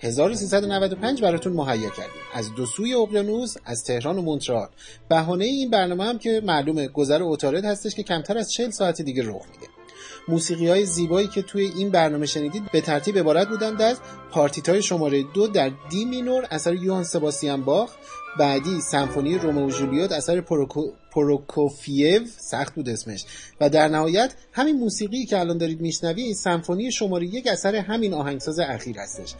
1395 0.00 1.22
براتون 1.22 1.52
مهیا 1.52 1.90
کردیم. 1.90 2.22
از 2.34 2.54
دو 2.54 2.66
سوی 2.66 2.94
اقیانوس 2.94 3.54
از 3.64 3.84
تهران 3.84 4.18
و 4.18 4.22
مونترال. 4.22 4.68
بهانه 5.08 5.44
این 5.44 5.70
برنامه 5.70 6.04
هم 6.04 6.18
که 6.18 6.42
معلومه 6.44 6.88
گذر 6.88 7.22
اوتارد 7.22 7.64
هستش 7.64 7.94
که 7.94 8.02
کمتر 8.02 8.38
از 8.38 8.52
40 8.52 8.70
ساعت 8.70 9.02
دیگه 9.02 9.22
رخ 9.22 9.42
میده. 9.52 9.76
موسیقی 10.28 10.68
های 10.68 10.86
زیبایی 10.86 11.28
که 11.28 11.42
توی 11.42 11.72
این 11.76 11.90
برنامه 11.90 12.26
شنیدید 12.26 12.70
به 12.72 12.80
ترتیب 12.80 13.18
عبارت 13.18 13.48
بودند 13.48 13.82
از 13.82 14.00
پارتیت 14.30 14.80
شماره 14.80 15.22
دو 15.34 15.46
در 15.46 15.70
دی 15.90 16.04
مینور 16.04 16.46
اثر 16.50 16.74
یوهان 16.74 17.04
سباسیان 17.04 17.62
باخ 17.62 17.90
بعدی 18.38 18.80
سمفونی 18.80 19.38
رومئو 19.38 19.68
و 19.68 20.12
اثر 20.12 20.40
پروکو... 20.40 20.90
پروکوفیو 21.16 22.22
سخت 22.38 22.74
بود 22.74 22.88
اسمش. 22.88 23.24
و 23.60 23.70
در 23.70 23.88
نهایت 23.88 24.34
همین 24.52 24.76
موسیقی 24.76 25.24
که 25.24 25.40
الان 25.40 25.58
دارید 25.58 25.80
میشنوید 25.80 26.36
سمفونی 26.36 26.92
شماره 26.92 27.26
یک 27.26 27.46
اثر 27.46 27.76
همین 27.76 28.14
آهنگساز 28.14 28.58
اخیر 28.58 28.98
هستش. 28.98 29.34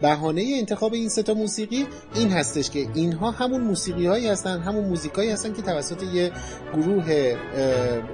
بهانه 0.00 0.54
انتخاب 0.58 0.94
این 0.94 1.08
ستا 1.08 1.34
موسیقی 1.34 1.86
این 2.14 2.30
هستش 2.30 2.70
که 2.70 2.86
اینها 2.94 3.30
همون 3.30 3.60
موسیقی 3.60 4.06
هایی 4.06 4.28
هستن 4.28 4.60
همون 4.60 4.84
موزیکایی 4.84 5.30
هستن 5.30 5.52
که 5.52 5.62
توسط 5.62 6.02
یه 6.02 6.32
گروه 6.74 7.36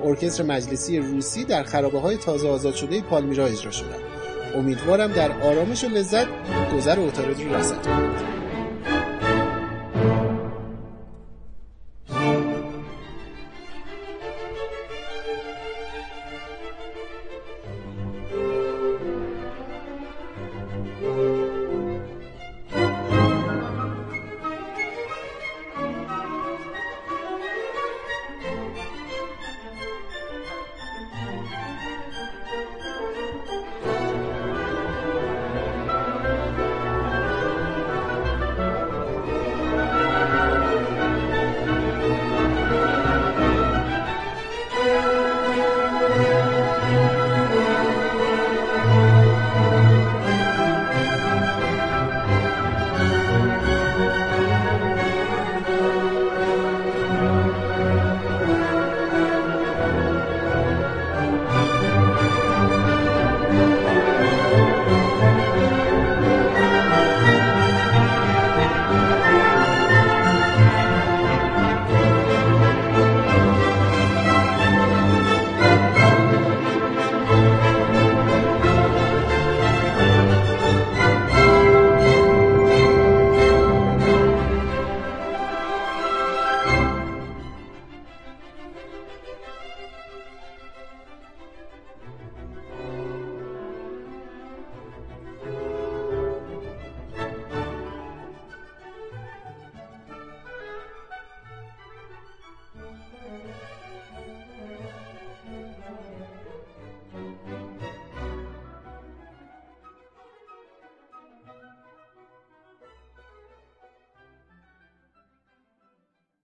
ارکستر 0.04 0.42
مجلسی 0.42 0.98
روسی 0.98 1.44
در 1.44 1.62
خرابه 1.62 2.00
های 2.00 2.16
تازه 2.16 2.48
آزاد 2.48 2.74
شده 2.74 3.00
پالمیرا 3.00 3.46
اجرا 3.46 3.70
شدن. 3.70 3.98
امیدوارم 4.54 5.12
در 5.12 5.42
آرامش 5.42 5.84
و 5.84 5.88
لذت 5.88 6.26
گذر 6.76 7.00
اوتارد 7.00 7.40
رو 7.40 7.54
رسد 7.54 7.82
کنید 7.82 8.37